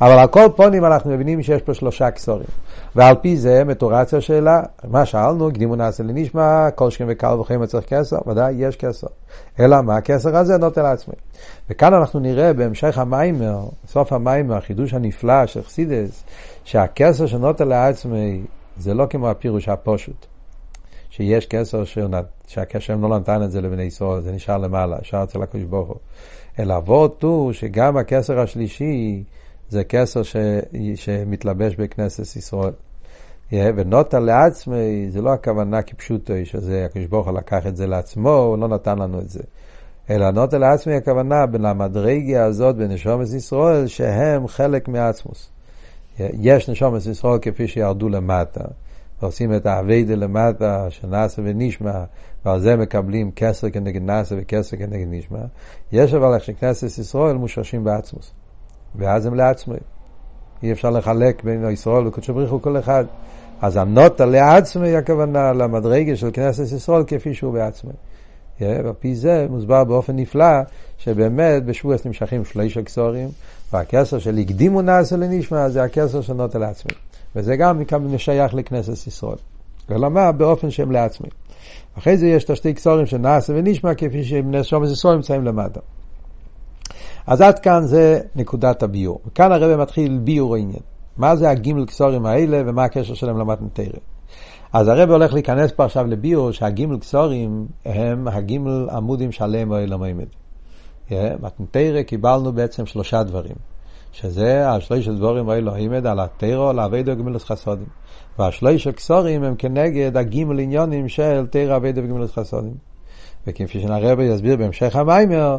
[0.01, 2.47] אבל על כל פונים אנחנו מבינים שיש פה שלושה קסורים.
[2.95, 7.85] ועל פי זה מטורציה שאלה, מה שאלנו, הקדימו נעשה לנשמע, כל שכם וקל וחיים צריך
[7.93, 9.07] כסר, ודאי יש כסר.
[9.59, 11.15] אלא מה, הכסר הזה נוטה לעצמי.
[11.69, 16.23] וכאן אנחנו נראה בהמשך המיימר, סוף המיימר, החידוש הנפלא של חסידס,
[16.63, 18.41] שהכסר שנוטה לעצמי
[18.81, 20.25] זה לא כמו הפירוש הפושוט,
[21.09, 21.83] שיש כסר
[22.47, 25.97] שהקשר לא נתן את זה לבני ישראל, זה נשאר למעלה, נשאר אצל הקדוש ברוך הוא.
[26.59, 29.23] אלא אבות הוא שגם הכסר השלישי
[29.69, 30.35] זה כסר ש...
[30.95, 32.73] שמתלבש בכנסת ישראל.
[33.53, 38.57] ונוטה לעצמי, זה לא הכוונה כפשוטו, שזה הקדוש ברוך הוא לקח את זה לעצמו, הוא
[38.57, 39.43] לא נתן לנו את זה.
[40.09, 45.50] אלא נוטה לעצמי הכוונה בין המדרגיה הזאת בנשומת ישראל, שהם חלק מעצמוס.
[46.33, 48.63] יש נשומת ישראל כפי שירדו למטה,
[49.21, 52.03] ועושים את האביידה למטה, שנעשה ונשמע,
[52.45, 55.39] ועל זה מקבלים כסר כנגד נעשה וכסר כנגד נשמע.
[55.91, 58.33] יש אבל איך שכנסת ישראל מושרשים בעצמוס,
[58.95, 59.77] ואז הם לעצמי.
[60.63, 63.05] אי אפשר לחלק בין ישראל וקודשו בריחו כל אחד.
[63.61, 67.91] אז הנוטה לעצמי הכוונה למדרגה של כנסת ישראל כפי שהוא בעצמי.
[68.61, 70.61] ועל פי זה מוסבר באופן נפלא
[70.97, 73.29] שבאמת בשבועס נמשכים שלושה כסורים
[73.73, 76.91] והכסר של הקדימו נעשה לנשמע זה הכסר של נוטה לעצמי.
[77.35, 77.81] וזה גם
[78.17, 79.37] שייך לכנסת ישראל.
[79.89, 80.31] ולמה?
[80.31, 81.29] באופן שהם לעצמי.
[81.97, 85.79] אחרי זה יש את השתי כסורים של נעשה ונשמע כפי שבני שומס ישראל נמצאים למטה.
[87.27, 89.19] אז עד כאן זה נקודת הביור.
[89.35, 90.81] כאן הרב מתחיל ביור העניין.
[91.17, 93.99] מה זה הגימל כסורים האלה ומה הקשר שלהם למתנתרא.
[94.73, 100.25] אז הרב הולך להיכנס פה עכשיו לביור שהגימל כסורים הם הגימל עמודים שעליהם האלה עומד.
[101.41, 103.55] מתנתרא קיבלנו בעצם שלושה דברים.
[104.11, 107.87] שזה השלושה דבורים האלו עימד על התרא, על אבידו וגמילוס חסודים.
[108.39, 112.73] והשלושה כסורים הם כנגד הגימל עניונים של תרא, אבידו וגמילוס חסודים.
[113.47, 115.57] וכפי שהרבי יסביר בהמשך המיימר,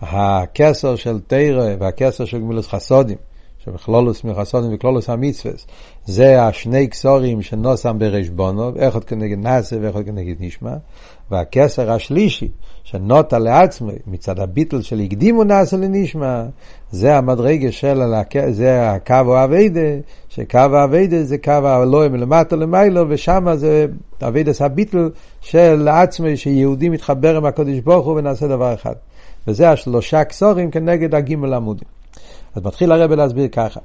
[0.00, 3.16] שהכסר של תרא והכסר של גמילוס חסודים,
[3.64, 5.54] שבכלולוס מחסודים וכלולוס המצווה,
[6.06, 10.72] זה השני כסורים שנוסם בריש בונו, אחד כנגד נאסה ואחד כנגד נשמע,
[11.30, 12.48] והכסר השלישי,
[12.84, 16.44] שנוטה לעצמי, מצד הביטל של הקדימו נאסה לנשמע,
[16.90, 18.02] זה המדרגה של,
[18.50, 19.80] זה הקו האביידה,
[20.28, 23.86] שקו האביידה זה קו האלוהי מלמטה למיילו, ושם זה
[24.22, 28.94] אביידס הביטל של עצמי, שיהודי מתחבר עם הקודש ברוך הוא ונעשה דבר אחד.
[29.48, 31.99] וזה השלושה כסורים כנגד הגימל עמודים.
[32.54, 33.80] אז מתחיל הרב להסביר ככה.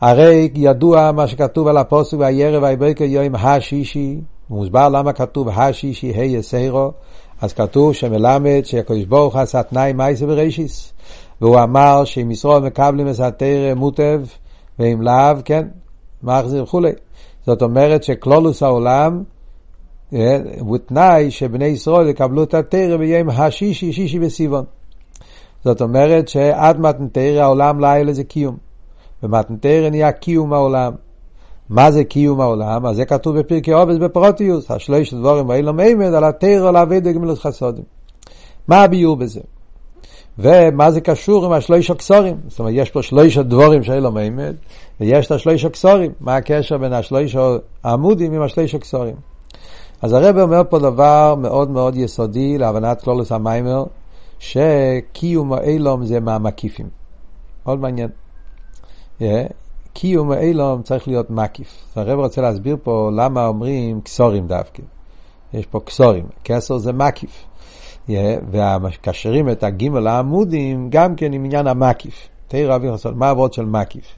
[0.00, 6.24] הרי ידוע מה שכתוב על הפוסק והירא והיבקר יום השישי, מוסבר למה כתוב השישי ה'
[6.24, 6.92] יסיירו,
[7.40, 10.92] אז כתוב שמלמד שהקדוש ברוך הוא עשה תנאי מייסה בראשיס,
[11.40, 14.20] והוא אמר שאם ישרוד מקבלים התרא מוטב,
[14.78, 15.68] ואם לאו, כן,
[16.22, 16.92] מחזיר וכולי.
[17.46, 19.22] זאת אומרת שכלולוס העולם
[20.58, 24.64] הוא תנאי שבני ישראל יקבלו את התרא ביום השישי, שישי בסיבון.
[25.64, 28.56] זאת אומרת שעד מתנתרא העולם לילה זה קיום.
[29.22, 30.92] ומתנתרא נהיה קיום העולם.
[31.70, 32.86] מה זה קיום העולם?
[32.86, 37.84] אז זה כתוב בפרקי עובס בפרוטיוס, השלוש דבורים האלה מימד על התרא לעבד גמילות חסודים.
[38.68, 39.40] מה הביור בזה?
[40.38, 42.36] ומה זה קשור עם השלוש הקסורים?
[42.48, 44.54] זאת אומרת, יש פה שלוש דבורים שאלו מימד,
[45.00, 46.12] ויש את השלוש הקסורים.
[46.20, 47.36] מה הקשר בין השלוש
[47.84, 49.14] העמודים עם השלוש הקסורים?
[50.02, 53.84] אז הרב אומר פה דבר מאוד מאוד יסודי להבנת כלולוס המיימר,
[54.40, 56.88] שקיום האילום זה מהמקיפים.
[57.66, 58.08] מאוד מעניין.
[59.92, 61.96] קיום האילום צריך להיות מקיף.
[61.96, 64.82] הרב רוצה להסביר פה למה אומרים כסורים דווקא.
[65.54, 67.44] יש פה כסורים, כסר זה מקיף.
[68.50, 72.28] ומקשרים את הגימל העמודים גם כן עם עניין המקיף.
[72.48, 74.16] תראה רבי חסון, מה העבוד של מקיף?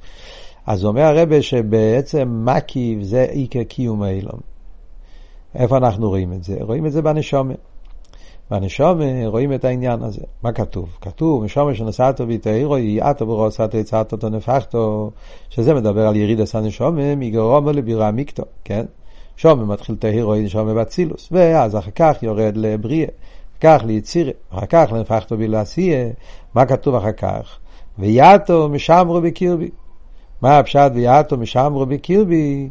[0.66, 4.40] אז אומר הרבה שבעצם מקיף זה עיקר קיום האילום.
[5.54, 6.56] איפה אנחנו רואים את זה?
[6.60, 7.71] רואים את זה בנשומת.
[8.52, 10.20] בנשומת רואים את העניין הזה.
[10.42, 10.96] מה כתוב?
[11.00, 15.10] כתוב, נשומת שנסעתו ויתאירו, יעתו ברוסתו יצאת אותו נפחתו,
[15.50, 18.84] שזה מדבר על יריד עשה נשומת, מגרומו לבירה מיקטו, כן?
[19.36, 23.08] שומה מתחיל תהירו נשומת בצילוס, ואז אחר כך יורד לבריאה,
[23.60, 26.08] כך ליצירה, אחר כך לנפחתו בלעשייה,
[26.54, 27.58] מה כתוב אחר כך?
[27.98, 29.70] ויעתו משמרו בקרבי.
[30.42, 32.68] מה הפשט ויעתו משמרו בקרבי?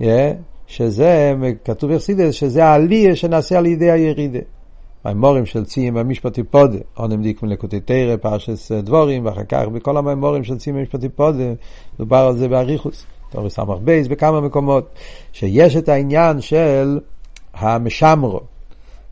[0.00, 0.04] Yeah,
[0.66, 4.38] שזה, כתוב יחסידס, שזה העלייה שנעשה על ידי הירידה.
[5.04, 10.44] מימורים של ציים במשפטי פודה, עונם דיק מלקוטי תרא, פרשס דבורים, ואחר כך בכל המימורים
[10.44, 11.52] של ציים במשפטי פודה,
[11.98, 14.88] דובר על זה באריכוס, תורי סמך בייס, בכמה מקומות,
[15.32, 17.00] שיש את העניין של
[17.54, 18.40] המשמרו.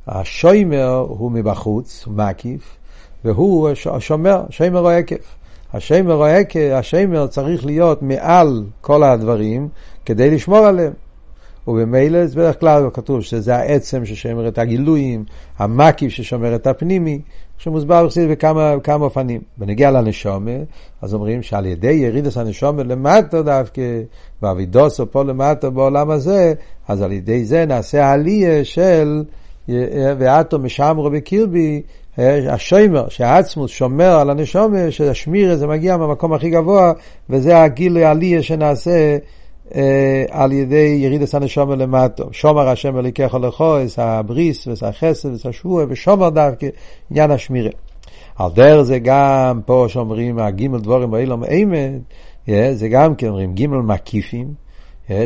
[0.06, 2.76] השוימר הוא מבחוץ, הוא מקיף,
[3.24, 5.34] והוא השומר, שומר או עקף.
[5.74, 9.68] השמר או עקף, השמר צריך להיות מעל כל הדברים
[10.04, 10.92] כדי לשמור עליהם.
[11.68, 15.24] ובמילא זה בדרך כלל כתוב שזה העצם ששומר את הגילויים,
[15.58, 17.20] המקיף ששומר את הפנימי,
[17.58, 19.40] שמוסבר בחסיד בכמה כמה אופנים.
[19.56, 20.50] בנגיע לנשומה,
[21.02, 23.82] אז אומרים שעל ידי ירידס הנשומה למטה דווקא,
[24.42, 26.54] ואבידוסו פה למטה בעולם הזה,
[26.88, 29.24] אז על ידי זה נעשה העלייה של
[30.18, 31.82] ואתו משמרו בקרבי,
[32.18, 36.92] השוימר, שהעצמוס שומר על הנשומה, שהשמיר זה מגיע מהמקום הכי גבוה,
[37.30, 39.16] וזה הגיל העלייה שנעשה אה,
[40.30, 42.24] על ידי ירידס הנשומה למטו.
[42.32, 46.66] שומר השם אליקך לכו, את הבריס, ואת החסד, ואת השבוע, ושומר דווקא
[47.10, 47.70] עניין השמירה.
[48.36, 52.00] על דרך זה גם פה שאומרים הגימל דבורים באילום אימת,
[52.72, 54.48] זה גם כן אומרים גימל מקיפים,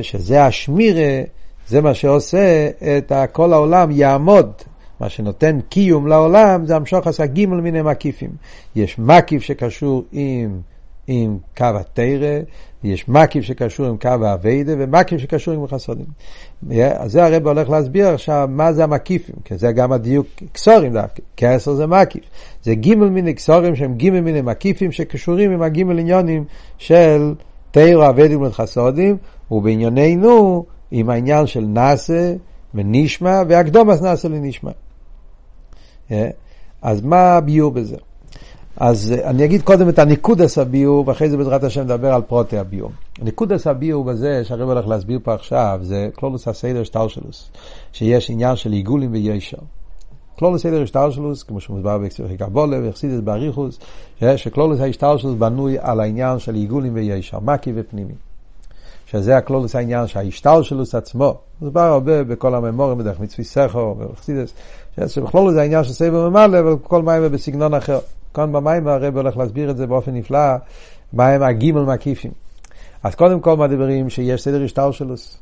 [0.03, 1.23] שזה השמירה,
[1.69, 4.53] זה מה שעושה את כל העולם יעמוד.
[5.01, 8.31] מה שנותן קיום לעולם זה המשוך עשה גימל מיני מקיפים.
[8.77, 10.61] יש מקיף שקשור עם
[11.07, 12.39] עם קו התרא,
[12.87, 16.07] יש מקיף שקשור עם קו האביידה ומקיף שקשור עם חסודים.
[16.95, 21.23] אז זה הרב הולך להסביר עכשיו מה זה המקיפים, כי זה גם הדיוק קסורים דווקא,
[21.37, 22.25] כעשר זה מקיף.
[22.63, 26.45] זה גימל מיני קסורים שהם גימל מיני מקיפים שקשורים עם הגימל עניונים
[26.79, 27.35] של
[27.71, 29.17] תרא, אביידים וחסודים,
[29.51, 32.35] ובענייננו עם העניין של נאסה
[32.75, 34.71] ונשמע והקדומס נאסה לנשמע.
[36.83, 37.97] אז מה הביור בזה?
[38.77, 42.59] אז אה, אני אגיד קודם את הניקודס הביור, ואחרי זה בעזרת השם נדבר על פרוטי
[42.59, 42.91] הביור.
[43.23, 47.51] ניקודס הביור בזה, שהרב הולך להסביר פה עכשיו, זה קלולוס הסדר שטלשלוס,
[47.93, 49.59] שיש עניין של עיגולים וישר.
[50.39, 53.79] קלולוס סדר השטלשלוס, כמו שמוסבר בקסיפי קבולה ואכסידס באריכוס,
[54.37, 58.15] שקלולוס ההשטלשלוס בנוי על העניין של עיגולים וישר, מקי ופנימי.
[59.07, 64.53] שזה הקלולוס העניין שההשטלשלוס עצמו, מוסבר הרבה בכל הממורים, בדרך מצווי סכו ואכסידס,
[65.07, 67.99] שבכלולוס זה העניין של סבר ממלא, אבל כל מים בסגנון אחר.
[68.37, 70.55] כאן במים הרב הולך להסביר את זה באופן נפלא,
[71.13, 72.31] מהם הגימל מקיפים.
[73.03, 75.39] אז קודם כל מדברים שיש סדר השטלשלוס.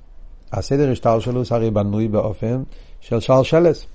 [0.52, 2.62] הסדר השטלשלוס הרי בנוי באופן
[3.00, 3.87] של שלשלס.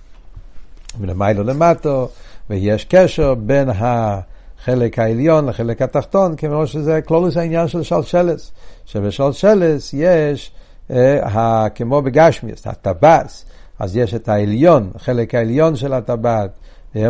[0.99, 2.09] מלמיילו למטו,
[2.49, 8.51] ויש קשר בין החלק העליון לחלק התחתון, כמו שזה כלולוס העניין של שלשלס.
[8.85, 10.51] שבשלשלס יש,
[10.91, 13.45] אה, כמו בגשמיאס, הטבס,
[13.79, 16.51] אז יש את העליון, החלק העליון של הטבעת.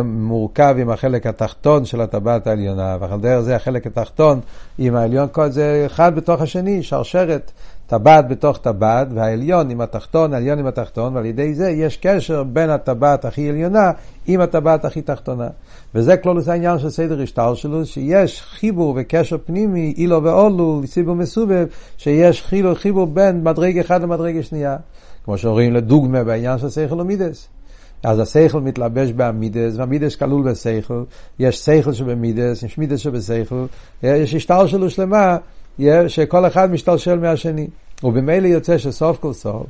[0.04, 4.40] מורכב עם החלק התחתון של הטבעת העליונה, ועל דרך זה החלק התחתון
[4.78, 7.52] עם העליון, כל זה אחד בתוך השני, שרשרת,
[7.86, 12.70] טבעת בתוך טבעת, והעליון עם התחתון, העליון עם התחתון, ועל ידי זה יש קשר בין
[12.70, 13.90] הטבעת הכי עליונה
[14.26, 15.48] עם הטבעת הכי תחתונה.
[15.94, 21.66] וזה כלולוס העניין של סדר השטר שלו, שיש חיבור וקשר פנימי, אילו ואולו, סיבור מסובב,
[21.96, 24.76] שיש חיבור, חיבור בין מדרג אחד למדרג שנייה.
[25.24, 27.48] כמו שאומרים לדוגמה בעניין של סייכל ומידס.
[28.02, 31.02] אז השכל מתלבש באמידס, והמידס כלול בשכל,
[31.38, 33.64] יש שכל שבמידס, יש מידס שבשכל,
[34.02, 35.36] יש השטר שלו שלמה,
[36.08, 37.68] שכל אחד משתלשל מהשני.
[38.04, 39.66] ובמילא יוצא שסוף כל סוף,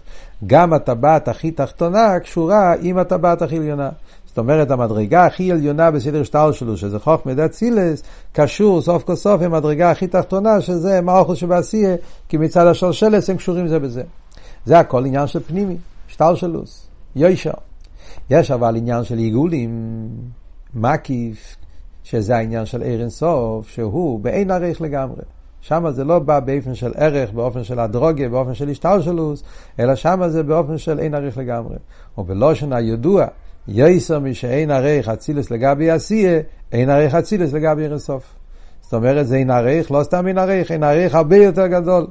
[0.46, 3.90] גם הטבעת הכי תחתונה קשורה עם הטבעת הכי עליונה.
[4.26, 8.02] זאת אומרת, המדרגה הכי עליונה בסדר שטר שלו, שזה חוך מידת סילס,
[8.32, 11.96] קשור סוף כל סוף עם המדרגה הכי תחתונה, שזה מערכות שבעשייה,
[12.28, 14.02] כי מצד השלשלס הם קשורים זה בזה.
[14.64, 15.76] זה הכל עניין של פנימי,
[16.08, 17.69] שטר שלוס, יוישר.
[18.30, 20.08] יש אבל עניין של עיגולים,
[20.74, 21.56] מקיף,
[22.02, 25.22] שזה העניין של ער אינסוף, שהוא באין ערך לגמרי.
[25.60, 29.42] שם זה לא בא באופן של ערך, באופן של הדרוגיה, באופן של השטלשלוס,
[29.78, 31.76] אלא שם זה באופן של אין ערך לגמרי.
[32.18, 33.26] ובלושן הידוע,
[33.68, 36.40] יסר משאין ערך אצילס לגבי עשייה,
[36.72, 38.34] אין ערך אצילס לגבי ער אינסוף.
[38.80, 42.06] זאת אומרת, זה אין עריך, לא סתם אין עריך, אין עריך הרבה יותר גדול.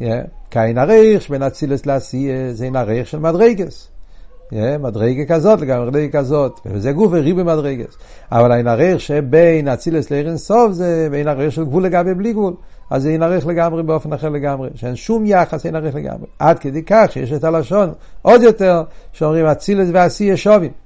[0.00, 0.04] Yeah.
[0.50, 3.88] כי אין עריך שבין אצילס לעשייה זה אין עריך של מדרגס.
[4.52, 7.96] מדרגה כזאת לגמרי מדרגה כזאת, וזה גוף וריבי מדרגס.
[8.32, 12.54] אבל אין עריך שבין אצילס לערן סוף זה אין עריך של גבול לגבי בלי גבול.
[12.90, 16.26] אז זה אין עריך לגמרי באופן אחר לגמרי, שאין שום יחס, אין עריך לגמרי.
[16.38, 17.92] עד כדי כך שיש את הלשון
[18.22, 18.82] עוד יותר,
[19.12, 20.85] שאומרים אצילס ועשייה שווים.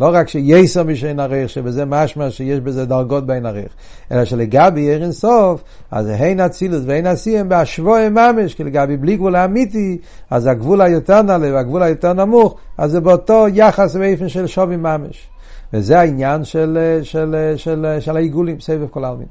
[0.00, 3.68] לא רק שייסר משאין עריך, שבזה משמע שיש בזה דרגות בין עריך,
[4.12, 9.36] אלא שלגבי ערן סוף, אז הן אצילוס והן עשיהם בהשוואי ממש, כי לגבי בלי גבול
[9.36, 9.98] האמיתי,
[10.30, 15.28] אז הגבול היותר נעלה והגבול היותר נמוך, אז זה באותו יחס באופן של שווי ממש.
[15.72, 19.26] וזה העניין של, של, של, של, של העיגולים, סבב כל העלמין.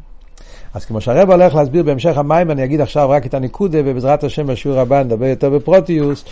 [0.73, 4.47] אז כמו שהרב הולך להסביר בהמשך המים, אני אגיד עכשיו רק את הניקודה, ובעזרת השם
[4.47, 6.25] בשיעור הבא נדבר יותר בפרוטיוס,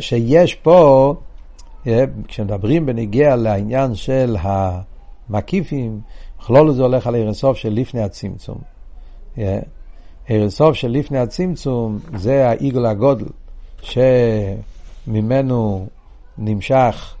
[0.00, 1.14] שיש פה
[2.28, 6.00] כשמדברים בנגיע לעניין של המקיפים,
[6.38, 8.58] בכלול זה הולך על ערסוף של לפני הצמצום.
[10.28, 13.26] ערסוף של לפני הצמצום זה העיגול הגודל,
[15.06, 15.86] שממנו
[16.38, 17.14] נמשך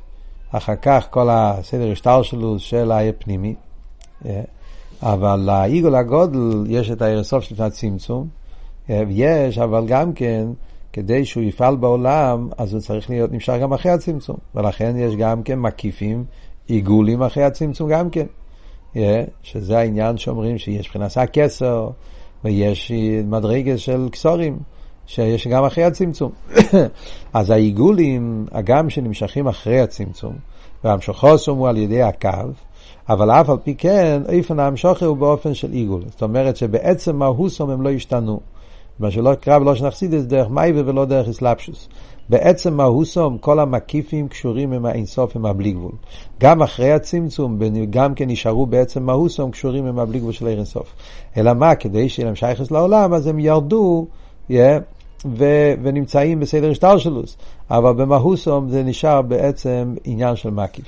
[0.52, 3.54] אחר כך כל הסדר השטר שלו של העיר פנימי.
[5.02, 8.28] אבל לעיגול הגודל יש את הערסוף של לפני הצמצום,
[9.08, 10.46] יש אבל גם כן
[10.92, 14.36] כדי שהוא יפעל בעולם, אז הוא צריך להיות נמשך גם אחרי הצמצום.
[14.54, 16.24] ולכן יש גם כן מקיפים,
[16.66, 18.26] עיגולים אחרי הצמצום גם כן.
[18.94, 18.98] Yeah,
[19.42, 21.90] שזה העניין שאומרים שיש מבחינת הכסר,
[22.44, 22.92] ויש
[23.24, 24.58] מדרגה של קסורים,
[25.06, 26.32] שיש גם אחרי הצמצום.
[27.32, 30.34] אז העיגולים, הגם שנמשכים אחרי הצמצום,
[30.84, 32.30] והמשוכוסום הוא על ידי הקו,
[33.08, 36.02] אבל אף על פי כן, איפן ההמשוכר הוא באופן של עיגול.
[36.06, 38.40] זאת אומרת שבעצם מהוסום הם לא השתנו.
[39.00, 41.88] מה שלא קרא ולא שנחסידס דרך מייבה ולא דרך אסלאפשוס.
[42.28, 45.92] בעצם מהוסום כל המקיפים קשורים עם האינסוף, עם הבלי גבול.
[46.40, 47.58] גם אחרי הצמצום,
[47.90, 50.94] גם כן נשארו בעצם מהוסום קשורים עם הבלי גבול של אינסוף.
[51.36, 54.06] אלא מה, כדי שיהיה להם שייכס לעולם, אז הם ירדו,
[54.50, 54.54] yeah,
[55.24, 57.36] ו- ונמצאים בסדר השטלשלוס.
[57.70, 60.86] אבל במהוסום זה נשאר בעצם עניין של מקיף.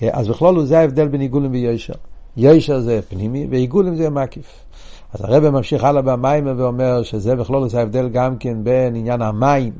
[0.00, 1.94] Yeah, אז בכלול זה ההבדל בין עיגולים ויושר.
[2.36, 4.46] יושר זה פנימי, ועיגולים זה מקיף.
[5.12, 9.72] אז הרב ממשיך הלאה במים ואומר שזה בכלול זה ההבדל גם כן בין עניין המים,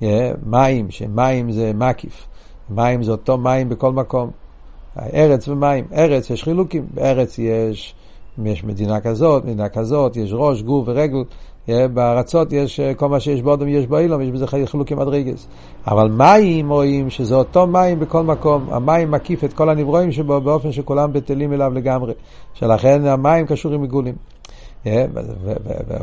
[0.00, 0.04] yeah,
[0.46, 2.26] מים, שמים זה מקיף,
[2.70, 4.30] מים זה אותו מים בכל מקום,
[5.14, 7.94] ארץ ומים, ארץ יש חילוקים, בארץ יש,
[8.44, 11.24] יש מדינה כזאת, מדינה כזאת, יש ראש, גוף ורגל,
[11.66, 15.48] yeah, בארצות יש, כל מה שיש באודם יש באילום, יש בזה חילוקים מדרגס.
[15.86, 20.72] אבל מים רואים שזה אותו מים בכל מקום, המים מקיף את כל הנברואים שבו באופן
[20.72, 22.12] שכולם בטלים אליו לגמרי,
[22.54, 24.14] שלכן המים קשורים עיגולים.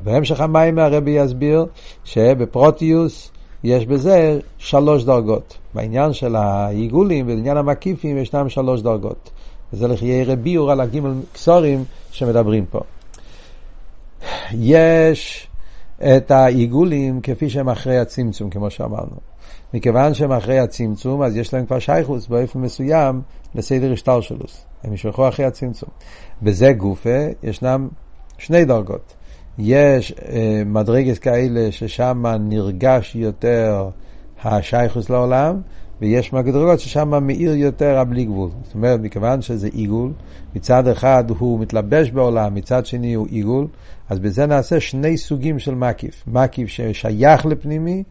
[0.04, 1.66] בהמשך המים הרבי יסביר
[2.04, 3.32] שבפרוטיוס
[3.64, 5.58] יש בזה שלוש דרגות.
[5.74, 9.32] בעניין של העיגולים ובעניין המקיפים ישנם שלוש דרגות.
[9.74, 12.80] וזה לחיי רביור על הגימל קסורים שמדברים פה.
[14.52, 15.48] יש
[16.00, 19.18] את העיגולים כפי שהם אחרי הצמצום, כמו שאמרנו.
[19.74, 23.22] מכיוון שהם אחרי הצמצום, אז יש להם כבר שייכוס באופן מסוים
[23.56, 24.66] לסדר השטלשלוס.
[24.84, 25.90] הם ישלחו אחרי הצמצום.
[26.42, 27.88] בזה גופה ישנם
[28.38, 29.14] שני דרגות.
[29.58, 33.90] יש אה, מדרגת כאלה ששם נרגש יותר
[34.44, 35.62] השייכוס לעולם,
[36.02, 38.50] ויש מדרגות ששם מאיר יותר הבלי גבול.
[38.64, 40.12] זאת אומרת, מכיוון שזה עיגול,
[40.56, 43.68] מצד אחד הוא מתלבש בעולם, מצד שני הוא עיגול,
[44.10, 46.24] אז בזה נעשה שני סוגים של מקיף.
[46.28, 48.04] מקיף ששייך לפנימי,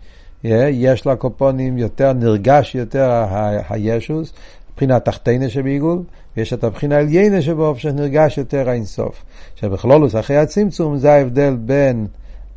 [0.44, 3.24] אה, יש לו הקופונים יותר, נרגש יותר
[3.68, 4.32] הישוס,
[4.76, 6.02] מבחינה תחתינה שבעיגול,
[6.36, 9.24] ויש את הבחינה עליינה שבאופן שנרגש יותר האינסוף.
[9.54, 12.06] שבכלולוס אחרי הצמצום זה ההבדל בין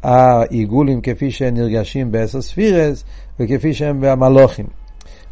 [0.04, 3.04] העיגולים כפי שהם נרגשים בעשר ספירס
[3.40, 4.66] וכפי שהם במלוכים.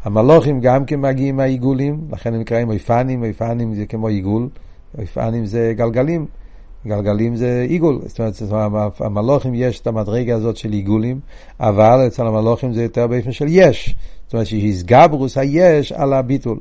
[0.04, 4.48] המלוכים גם כן מגיעים מהעיגולים, לכן הם נקראים אויפנים, אויפנים זה כמו עיגול,
[4.98, 6.26] אויפנים זה גלגלים,
[6.86, 8.20] גלגלים זה עיגול, זאת
[8.52, 11.20] אומרת, המלוכים יש את המדרגה הזאת של עיגולים,
[11.60, 13.96] אבל אצל המלוכים זה יותר באופן של יש,
[14.28, 16.58] זאת אומרת שהסגברוס היש על הביטול.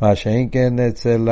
[0.00, 1.28] מה שאין כן אצל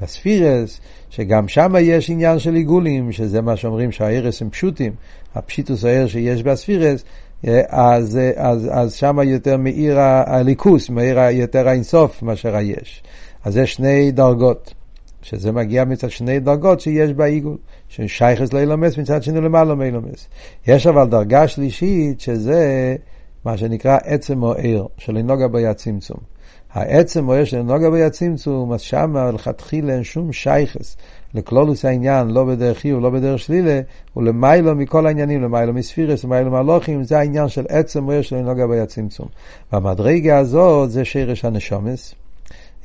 [0.00, 0.80] בספירס,
[1.10, 4.92] שגם שם יש עניין של עיגולים, שזה מה שאומרים שהארס הם פשוטים,
[5.34, 7.04] הפשיטוס האר שיש בספירס,
[7.68, 13.02] אז, אז, אז שם יותר מאיר הליכוס, מאיר יותר האינסוף מאשר היש.
[13.44, 14.74] אז יש שני דרגות,
[15.22, 17.56] שזה מגיע מצד שני דרגות שיש בעיגול,
[17.88, 20.28] ששייכס לאילומס מצד שני למעלה מאילומס.
[20.66, 22.96] יש אבל דרגה שלישית שזה
[23.44, 24.40] מה שנקרא עצם
[24.98, 26.18] שלא נוגע בו הצמצום.
[26.72, 30.96] העצם או יש לנוגע בו הצמצום, אז שם מלכתחילה אין שום שייכס
[31.34, 33.80] לכלולוס העניין, לא בדרך חיוב, לא בדרך שלילה,
[34.16, 38.74] ולמיילו מכל העניינים, למיילו מספירס, למיילו מהלוכים, זה העניין של עצם או יש לנוגע בו
[38.74, 39.26] הצמצום.
[39.72, 42.14] והמדרגה הזאת זה שרש הנשומס.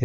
[0.00, 0.04] Yeah.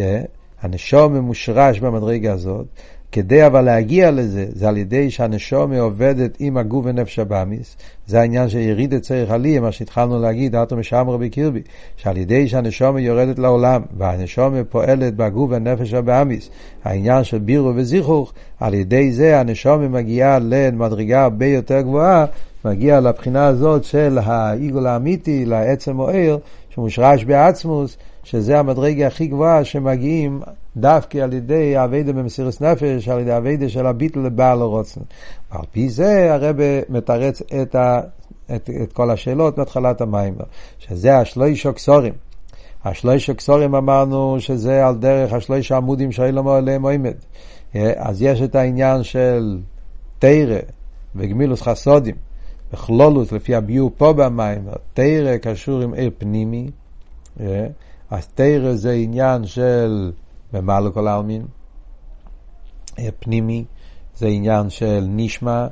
[0.64, 2.66] הנשום מושרש במדרגה הזאת,
[3.14, 7.76] כדי אבל להגיע לזה, זה על ידי שהנשומה עובדת עם הגוף ונפש הבאמיס.
[8.06, 11.60] זה העניין שיריד את צריך עלי, מה שהתחלנו להגיד, אטו משמר בקרבי,
[11.96, 16.50] שעל ידי שהנשומה יורדת לעולם, והנשומה פועלת בגוף ונפש הבאמיס,
[16.84, 22.24] העניין של בירו וזיכוך, על ידי זה הנשומה מגיעה למדרגה הרבה יותר גבוהה,
[22.64, 26.38] מגיע לבחינה הזאת של העיגול האמיתי, לעצם מוער,
[26.70, 30.40] שמושרש בעצמוס, שזה המדרגה הכי גבוהה שמגיעים
[30.76, 35.00] דווקא על ידי אביידה במסירות נפש, על ידי אביידה של הביטל לבעל הרוצן.
[35.52, 36.56] ועל פי זה הרב
[36.88, 38.00] מתרץ את, ה,
[38.54, 40.34] את, את כל השאלות מהתחלת המים,
[40.78, 42.12] שזה השלוש הקסורים.
[42.84, 47.14] השלוש הקסורים אמרנו שזה על דרך השלוש העמודים שאילום עליהם עומד.
[47.96, 49.58] אז יש את העניין של
[50.18, 50.58] תרא
[51.14, 52.14] וגמילוס חסודים.
[52.72, 56.70] בכלולוס, לפי הביור פה במים, תרא קשור עם עיר פנימי,
[58.10, 60.12] אז תרא זה עניין של
[60.52, 61.46] ממלא כל העלמין,
[63.20, 63.64] פנימי,
[64.16, 65.66] זה עניין של נשמע,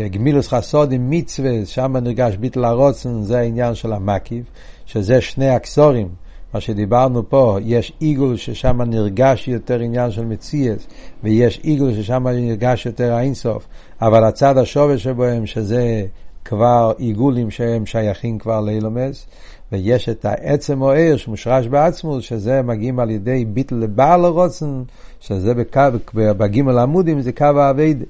[0.00, 4.46] גמילוס חסוד עם מצווה, שם נרגש ביטל הרוצן, זה העניין של המקיף,
[4.86, 6.08] שזה שני הקסורים,
[6.54, 10.86] מה שדיברנו פה, יש עיגול ששם נרגש יותר עניין של מציאס,
[11.22, 13.66] ויש עיגול ששם נרגש יותר האינסוף,
[14.02, 16.06] אבל הצד השובש שבהם, שזה
[16.44, 19.26] כבר עיגולים שהם שייכים כבר לאילומס,
[19.72, 24.82] ויש את העצם או עיר שמושרש בעצמוס, שזה מגיעים על ידי ביטל לבעל הרוצן,
[25.20, 25.80] שזה בקו,
[26.14, 28.04] בגימל עמודים זה קו האביידה.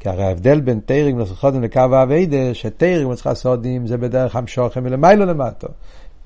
[0.00, 5.68] כי הרי ההבדל בין תיירים לסחודים לקו האביידה, שתיירים וסחסודים זה בדרך המשוכם מלמיילו למטו.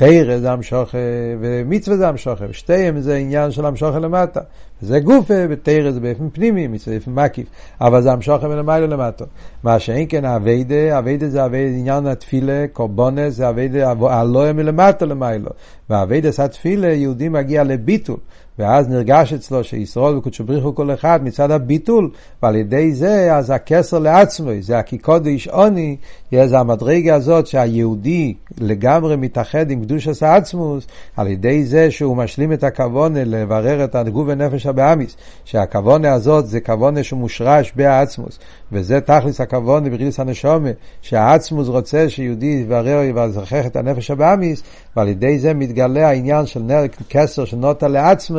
[0.05, 0.98] תרא זה המשוכה
[1.40, 4.40] ומצווה זה המשוכה, ושתיהם זה עניין של המשוכה למטה.
[4.80, 7.46] זה גופה, ותרא זה באופן פנימי, מצווה באופן מקיף,
[7.80, 9.24] אבל זה המשוכה מלמעלה למטה.
[9.62, 15.50] מה שאין כן אביידה, אביידה זה אביידה עניין התפילה, קורבונס זה אביידה הלואה מלמטה למיילו.
[15.90, 18.16] והאביידה זה התפילה, יהודי מגיע לביטול.
[18.59, 22.11] ואז נרגש אצלו שישראל וקודשו בריחו כל אחד מצד הביטול,
[22.42, 25.96] ועל ידי זה אז הכסר לעצמו, זה הקיקודש עוני,
[26.33, 32.64] זה המדרגה הזאת שהיהודי לגמרי מתאחד עם קדושת העצמוס, על ידי זה שהוא משלים את
[32.64, 38.39] הכוונה לברר את הגוף ונפש הבאמיס, שהכוונה הזאת זה כוונה שמושרש בעצמוס,
[38.72, 40.70] וזה תכלס הכוונה בריס הנשומה,
[41.03, 44.62] שהעצמוס רוצה שיהודי יברר ויזכח את הנפש הבאמיס,
[44.97, 48.39] ועל ידי זה מתגלה העניין של נר כסר שנוטה לעצמו,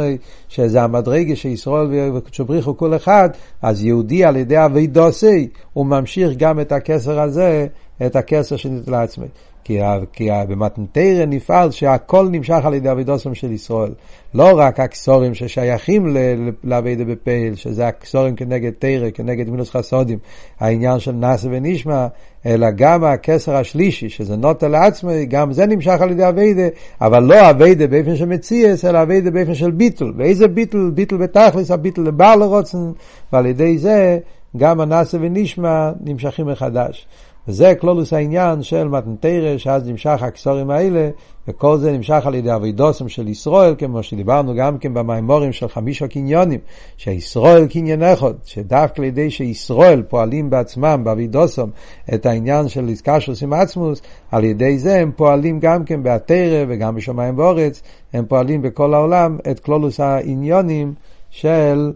[0.50, 3.30] שזה המדרגה שישראל וקדשו כל אחד,
[3.62, 7.68] אז יהודי על ידי אבי דוסי, הוא ממשיך גם את הכסר הזה,
[8.06, 9.28] את הכסר שנית לעצמי.
[9.64, 9.80] כי,
[10.14, 13.91] כי במתנתרא נפעל שהכל נמשך על ידי אבידוסם של ישראל.
[14.34, 16.18] לא רק הכסורים ששייכים
[16.64, 20.20] לאבידה בפייל, שזה הכסורים כנגד תרא, כנגד מינוס חסודים,
[20.60, 22.08] העניין של נאסה ונשמע,
[22.46, 26.68] אלא גם הכסר השלישי, שזה נוטה לעצמי, גם זה נמשך על ידי אבידה,
[27.02, 30.14] אבל לא אבידה באופן של מציאס, אלא אבידה באופן של ביטול.
[30.18, 30.91] ואיזה ביטול?
[30.96, 32.91] ביטול בתכלס, הביטול לבעל הרוצן,
[33.34, 34.20] ועל ידי זה
[34.58, 37.08] גם הנאסה ונשמע נמשכים מחדש.
[37.48, 41.10] וזה כלולוס העניין של מתנתרא, שאז נמשך הכסורים האלה,
[41.48, 46.08] וכל זה נמשך על ידי אבידוסם של ישראל, כמו שדיברנו גם כן במימורים של חמישה
[46.08, 46.60] קניונים,
[46.98, 51.70] שישראל קניין אחד, שדווקא על ידי שישראל פועלים בעצמם, באבידוסם,
[52.14, 56.96] את העניין של איסקשוס עם עצמוס, על ידי זה הם פועלים גם כן בהתרא וגם
[56.96, 57.82] בשמיים ואורץ,
[58.14, 60.94] הם פועלים בכל העולם את כלולוס העניונים
[61.30, 61.91] של,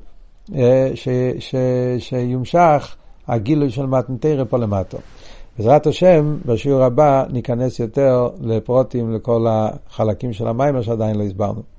[0.56, 1.08] אה, ש,
[1.40, 1.56] ש,
[2.00, 2.96] שיומשך
[3.28, 4.98] הגילוי של מתנתרא פה למטה.
[5.58, 11.77] בעזרת השם, בשיעור הבא ניכנס יותר לפרוטים לכל החלקים של המיימר שעדיין לא הסברנו.